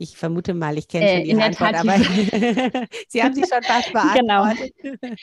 Ich 0.00 0.16
vermute 0.16 0.54
mal, 0.54 0.78
ich 0.78 0.88
kenne 0.88 1.08
schon 1.08 1.18
äh, 1.18 1.24
Ihre 1.24 1.42
Antwort, 1.42 1.74
aber 1.74 1.92
Sie 3.08 3.22
haben 3.22 3.34
sie 3.34 3.44
schon 3.44 3.62
fast 3.62 3.92
genau. 4.14 4.44
beantwortet. 4.44 4.74
Genau. 4.82 5.14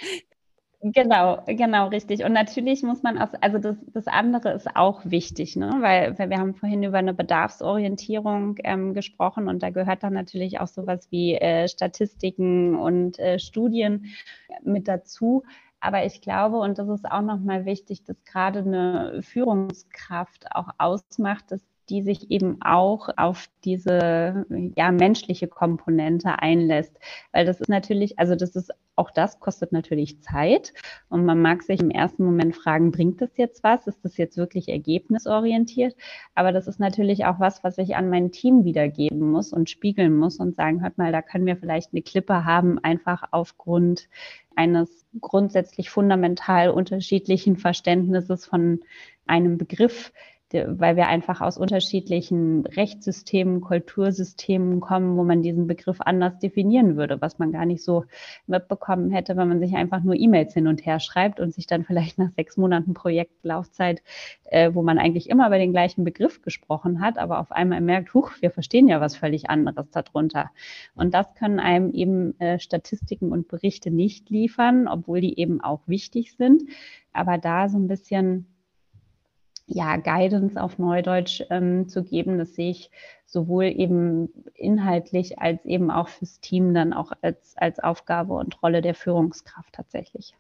Genau, 0.82 1.44
genau, 1.48 1.88
richtig. 1.88 2.24
Und 2.24 2.34
natürlich 2.34 2.84
muss 2.84 3.02
man 3.02 3.18
auch, 3.18 3.30
also 3.42 3.58
das, 3.58 3.78
das 3.94 4.06
andere 4.06 4.52
ist 4.52 4.68
auch 4.76 5.02
wichtig, 5.04 5.56
ne? 5.56 5.78
weil, 5.80 6.18
weil 6.20 6.30
wir 6.30 6.38
haben 6.38 6.54
vorhin 6.54 6.84
über 6.84 7.00
eine 7.00 7.16
Bedarfsorientierung 7.16 8.58
ähm, 8.63 8.94
gesprochen 8.94 9.48
und 9.48 9.63
da 9.63 9.72
gehört 9.72 10.04
dann 10.04 10.13
natürlich 10.13 10.60
auch 10.60 10.68
sowas 10.68 11.08
wie 11.10 11.34
äh, 11.34 11.68
Statistiken 11.68 12.76
und 12.76 13.18
äh, 13.18 13.40
Studien 13.40 14.06
mit 14.63 14.88
dazu. 14.88 15.44
Aber 15.80 16.06
ich 16.06 16.22
glaube, 16.22 16.58
und 16.60 16.78
das 16.78 16.88
ist 16.90 17.10
auch 17.10 17.22
nochmal 17.22 17.66
wichtig, 17.66 18.04
dass 18.04 18.24
gerade 18.24 18.60
eine 18.60 19.24
Führungskraft 19.24 20.46
auch 20.56 20.70
ausmacht, 20.78 21.46
dass 21.50 21.62
die 21.89 22.02
sich 22.02 22.32
eben 22.32 22.62
auch 22.62 23.10
auf 23.17 23.50
diese 23.63 24.45
ja, 24.76 24.91
menschliche 24.91 25.47
Komponente 25.47 26.39
einlässt. 26.39 26.97
Weil 27.32 27.45
das 27.45 27.62
ist 27.62 27.69
natürlich, 27.69 28.19
also 28.19 28.36
das 28.36 28.56
ist 28.56 28.71
auch 28.97 29.12
das 29.12 29.39
kostet 29.39 29.71
natürlich 29.71 30.21
Zeit 30.21 30.73
und 31.08 31.23
man 31.23 31.39
mag 31.39 31.62
sich 31.62 31.80
im 31.80 31.91
ersten 31.91 32.26
Moment 32.26 32.56
fragen, 32.56 32.91
bringt 32.91 33.21
das 33.21 33.38
jetzt 33.38 33.63
was? 33.63 33.86
Ist 33.86 34.04
das 34.04 34.17
jetzt 34.17 34.38
wirklich 34.38 34.69
ergebnisorientiert? 34.69 35.95
Aber 36.34 36.52
das 36.52 36.67
ist 36.67 36.80
natürlich 36.80 37.26
auch 37.26 37.39
was, 37.39 37.63
was 37.63 37.78
ich 37.78 37.95
an 37.95 38.10
mein 38.10 38.32
Team 38.32 38.65
wiedergeben 38.65 39.19
muss 39.32 39.54
und 39.54 39.69
spiegeln 39.69 40.17
muss 40.17 40.38
und 40.38 40.56
sagen, 40.56 40.82
hört 40.82 40.97
mal, 40.97 41.12
da 41.12 41.21
können 41.21 41.45
wir 41.45 41.58
vielleicht 41.58 41.93
eine 41.93 42.02
Klippe 42.02 42.43
haben, 42.43 42.80
einfach 42.80 43.23
aufgrund 43.32 44.10
eines 44.56 45.06
grundsätzlich 45.21 45.91
fundamental 45.91 46.71
unterschiedlichen 46.71 47.58
Verständnisses 47.58 48.47
von 48.47 48.82
einem 49.28 49.60
Begriff, 49.60 50.12
weil 50.54 50.96
wir 50.96 51.08
einfach 51.08 51.42
aus 51.42 51.58
unterschiedlichen 51.58 52.66
Rechtssystemen, 52.66 53.60
Kultursystemen 53.60 54.80
kommen, 54.80 55.18
wo 55.18 55.24
man 55.24 55.42
diesen 55.42 55.68
Begriff 55.68 55.98
anders 56.00 56.40
definieren 56.40 56.96
würde, 56.96 57.20
was 57.22 57.38
man 57.38 57.52
gar 57.52 57.66
nicht 57.66 57.84
so 57.84 58.06
mitbekommen 58.46 59.12
hätte, 59.12 59.36
wenn 59.36 59.50
man 59.50 59.60
sich 59.60 59.76
einfach 59.76 60.02
nur 60.04 60.16
E-Mails 60.16 60.54
hin 60.54 60.68
und 60.68 60.86
her 60.86 61.00
schreibt 61.00 61.40
und 61.40 61.54
sich 61.54 61.68
dann 61.68 61.84
vielleicht 61.84 62.18
nach 62.18 62.32
sechs 62.32 62.56
Monaten 62.56 62.94
Projektlaufzeit, 62.94 64.02
äh, 64.46 64.74
wo 64.74 64.82
man 64.84 65.00
eigentlich 65.00 65.30
immer 65.30 65.48
über 65.48 65.58
den 65.58 65.72
gleichen 65.72 66.06
Begriff 66.06 66.42
gesprochen 66.42 67.02
hat, 67.02 67.18
aber 67.18 67.40
auf 67.40 67.52
einmal 67.52 67.82
merkt, 67.82 68.14
huch, 68.14 68.32
wir 68.40 68.52
verstehen 68.52 68.88
ja 68.88 69.02
was 69.02 69.18
völlig 69.18 69.50
anderes 69.50 69.90
darunter. 69.92 70.50
Und 70.96 71.14
das 71.14 71.34
können 71.36 71.60
einem 71.60 71.92
eben 71.92 72.40
äh, 72.40 72.60
Statistiken 72.60 73.32
und 73.32 73.50
Berichte 73.50 73.92
nicht 73.92 74.30
liefern, 74.30 74.88
obwohl 74.88 75.20
die 75.20 75.38
eben 75.40 75.60
auch 75.60 75.82
wichtig 75.88 76.36
sind. 76.38 76.64
Aber 77.12 77.38
da 77.38 77.68
so 77.68 77.78
ein 77.78 77.88
bisschen 77.88 78.46
ja, 79.68 79.98
Guidance 79.98 80.62
auf 80.62 80.80
Neudeutsch 80.80 81.44
ähm, 81.50 81.90
zu 81.90 82.04
geben. 82.04 82.38
Das 82.38 82.56
sehe 82.56 82.72
ich 82.72 82.90
sowohl 83.26 83.66
eben 83.66 84.30
inhaltlich 84.56 85.40
als 85.40 85.64
eben 85.66 85.92
auch 85.92 86.08
fürs 86.08 86.40
Team 86.40 86.74
dann 86.74 86.94
auch 86.94 87.12
als, 87.22 87.54
als 87.58 87.80
Aufgabe 87.80 88.34
und 88.34 88.64
Rolle 88.64 88.82
der 88.82 88.96
Führungskraft 88.96 89.74
tatsächlich. 89.74 90.34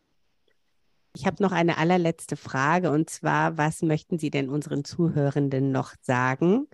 Ich 1.15 1.25
habe 1.25 1.43
noch 1.43 1.51
eine 1.51 1.77
allerletzte 1.77 2.37
Frage 2.37 2.91
und 2.91 3.09
zwar, 3.09 3.57
was 3.57 3.81
möchten 3.81 4.17
Sie 4.17 4.29
denn 4.29 4.49
unseren 4.49 4.85
Zuhörenden 4.85 5.71
noch 5.71 5.93
sagen? 6.01 6.67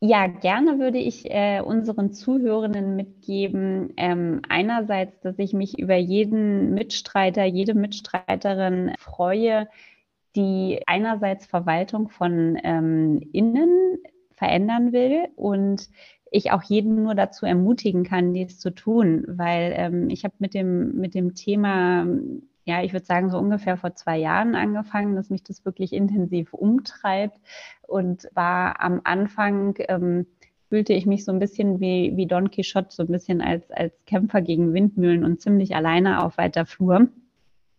Ja, 0.00 0.26
gerne 0.26 0.80
würde 0.80 0.98
ich 0.98 1.30
äh, 1.30 1.60
unseren 1.60 2.12
Zuhörenden 2.12 2.96
mitgeben, 2.96 3.92
ähm, 3.96 4.42
einerseits, 4.48 5.20
dass 5.20 5.38
ich 5.38 5.52
mich 5.52 5.78
über 5.78 5.94
jeden 5.94 6.74
Mitstreiter, 6.74 7.44
jede 7.44 7.74
Mitstreiterin 7.74 8.94
freue, 8.98 9.68
die 10.36 10.80
einerseits 10.86 11.46
Verwaltung 11.46 12.08
von 12.08 12.58
ähm, 12.62 13.20
innen 13.32 13.98
verändern 14.34 14.92
will 14.92 15.28
und 15.36 15.88
ich 16.32 16.50
auch 16.50 16.62
jeden 16.62 17.02
nur 17.02 17.14
dazu 17.14 17.46
ermutigen 17.46 18.04
kann, 18.04 18.32
dies 18.32 18.58
zu 18.58 18.70
tun, 18.70 19.24
weil 19.28 19.74
ähm, 19.76 20.10
ich 20.10 20.24
habe 20.24 20.34
mit 20.38 20.54
dem, 20.54 20.96
mit 20.96 21.14
dem 21.14 21.34
Thema, 21.34 22.06
ja, 22.64 22.82
ich 22.82 22.92
würde 22.92 23.04
sagen, 23.04 23.30
so 23.30 23.38
ungefähr 23.38 23.76
vor 23.76 23.94
zwei 23.94 24.18
Jahren 24.18 24.54
angefangen, 24.54 25.14
dass 25.14 25.30
mich 25.30 25.44
das 25.44 25.64
wirklich 25.64 25.92
intensiv 25.92 26.54
umtreibt 26.54 27.38
und 27.82 28.28
war 28.34 28.80
am 28.80 29.02
Anfang, 29.04 29.74
ähm, 29.88 30.26
fühlte 30.70 30.94
ich 30.94 31.04
mich 31.04 31.24
so 31.26 31.32
ein 31.32 31.38
bisschen 31.38 31.80
wie, 31.80 32.16
wie 32.16 32.26
Don 32.26 32.50
Quixote, 32.50 32.88
so 32.90 33.02
ein 33.02 33.08
bisschen 33.10 33.42
als, 33.42 33.70
als 33.70 33.92
Kämpfer 34.06 34.40
gegen 34.40 34.72
Windmühlen 34.72 35.24
und 35.24 35.42
ziemlich 35.42 35.76
alleine 35.76 36.24
auf 36.24 36.38
weiter 36.38 36.64
Flur. 36.64 37.08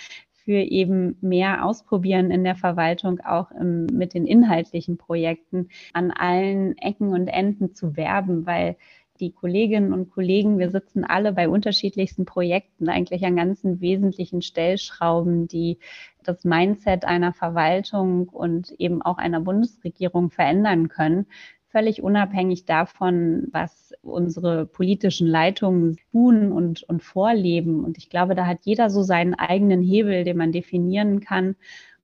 für 0.49 0.61
eben 0.63 1.19
mehr 1.21 1.67
Ausprobieren 1.67 2.31
in 2.31 2.43
der 2.43 2.55
Verwaltung, 2.55 3.21
auch 3.21 3.51
im, 3.51 3.85
mit 3.87 4.15
den 4.15 4.27
inhaltlichen 4.27 4.97
Projekten 4.97 5.69
an 5.93 6.11
allen 6.11 6.79
Ecken 6.79 7.09
und 7.09 7.29
Enden 7.29 7.75
zu 7.75 7.97
werben, 7.99 8.47
weil 8.47 8.77
die 9.21 9.33
Kolleginnen 9.33 9.93
und 9.93 10.11
Kollegen, 10.11 10.59
wir 10.59 10.71
sitzen 10.71 11.05
alle 11.05 11.33
bei 11.33 11.49
unterschiedlichsten 11.49 12.25
Projekten, 12.25 12.89
eigentlich 12.89 13.25
an 13.25 13.37
ganzen 13.37 13.81
wesentlichen 13.81 14.43
Stellschrauben, 14.43 15.49
die 15.49 15.79
das 16.23 16.45
Mindset 16.45 17.05
einer 17.05 17.33
Verwaltung 17.33 18.29
und 18.29 18.73
eben 18.79 19.03
auch 19.03 19.19
einer 19.19 19.41
Bundesregierung 19.41 20.31
verändern 20.31 20.89
können, 20.89 21.27
völlig 21.71 22.03
unabhängig 22.03 22.65
davon, 22.65 23.49
was 23.53 23.93
unsere 24.03 24.67
politischen 24.67 25.27
Leitungen 25.27 25.99
tun 26.11 26.51
und, 26.53 26.83
und 26.85 27.03
vorleben. 27.03 27.85
Und 27.85 27.99
ich 27.99 28.09
glaube, 28.09 28.35
da 28.35 28.47
hat 28.47 28.61
jeder 28.63 28.91
so 28.91 29.03
seinen 29.03 29.35
eigenen 29.35 29.83
Hebel, 29.83 30.25
den 30.25 30.37
man 30.37 30.53
definieren 30.53 31.21
kann 31.21 31.57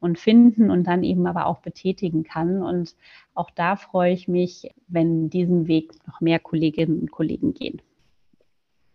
und 0.05 0.19
finden 0.19 0.71
und 0.71 0.85
dann 0.85 1.03
eben 1.03 1.27
aber 1.27 1.47
auch 1.47 1.59
betätigen 1.59 2.25
kann. 2.25 2.63
Und 2.63 2.95
auch 3.35 3.51
da 3.51 3.75
freue 3.75 4.13
ich 4.13 4.29
mich, 4.29 4.71
wenn 4.87 5.31
diesen 5.31 5.67
Weg 5.67 5.93
noch 6.07 6.21
mehr 6.21 6.39
Kolleginnen 6.39 7.01
und 7.01 7.11
Kollegen 7.11 7.55
gehen. 7.55 7.81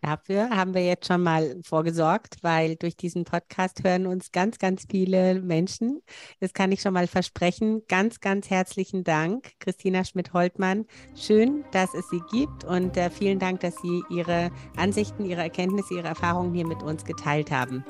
Dafür 0.02 0.48
haben 0.50 0.72
wir 0.72 0.82
jetzt 0.86 1.08
schon 1.08 1.22
mal 1.22 1.56
vorgesorgt, 1.62 2.38
weil 2.40 2.76
durch 2.76 2.96
diesen 2.96 3.24
Podcast 3.24 3.84
hören 3.84 4.06
uns 4.06 4.32
ganz, 4.32 4.58
ganz 4.58 4.86
viele 4.88 5.42
Menschen. 5.42 6.00
Das 6.38 6.54
kann 6.54 6.72
ich 6.72 6.80
schon 6.80 6.94
mal 6.94 7.06
versprechen. 7.06 7.82
Ganz, 7.86 8.20
ganz 8.20 8.48
herzlichen 8.48 9.04
Dank, 9.04 9.50
Christina 9.58 10.04
Schmidt-Holtmann. 10.04 10.86
Schön, 11.14 11.64
dass 11.72 11.92
es 11.92 12.08
Sie 12.08 12.22
gibt 12.30 12.64
und 12.64 12.96
äh, 12.96 13.10
vielen 13.10 13.40
Dank, 13.40 13.60
dass 13.60 13.74
Sie 13.82 14.02
Ihre 14.08 14.50
Ansichten, 14.76 15.26
Ihre 15.26 15.42
Erkenntnisse, 15.42 15.94
Ihre 15.94 16.08
Erfahrungen 16.08 16.54
hier 16.54 16.66
mit 16.66 16.82
uns 16.82 17.04
geteilt 17.04 17.50
haben. 17.50 17.84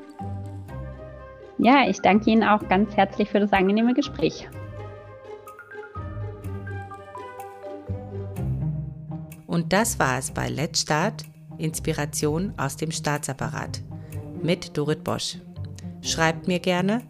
Ja, 1.62 1.86
ich 1.86 2.00
danke 2.00 2.30
Ihnen 2.30 2.42
auch 2.42 2.66
ganz 2.68 2.96
herzlich 2.96 3.28
für 3.28 3.38
das 3.38 3.52
angenehme 3.52 3.92
Gespräch. 3.92 4.48
Und 9.46 9.72
das 9.72 9.98
war 9.98 10.18
es 10.18 10.30
bei 10.30 10.48
Let's 10.48 10.80
Start, 10.80 11.24
Inspiration 11.58 12.54
aus 12.56 12.76
dem 12.76 12.90
Staatsapparat 12.90 13.82
mit 14.42 14.78
Dorit 14.78 15.04
Bosch. 15.04 15.36
Schreibt 16.00 16.48
mir 16.48 16.61
gerne 16.61 17.02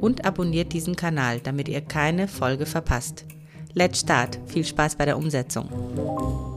und 0.00 0.24
abonniert 0.24 0.72
diesen 0.72 0.94
Kanal, 0.94 1.40
damit 1.40 1.68
ihr 1.68 1.80
keine 1.80 2.28
Folge 2.28 2.64
verpasst. 2.64 3.24
Let's 3.74 4.00
Start, 4.00 4.38
viel 4.46 4.64
Spaß 4.64 4.94
bei 4.94 5.04
der 5.04 5.18
Umsetzung. 5.18 6.55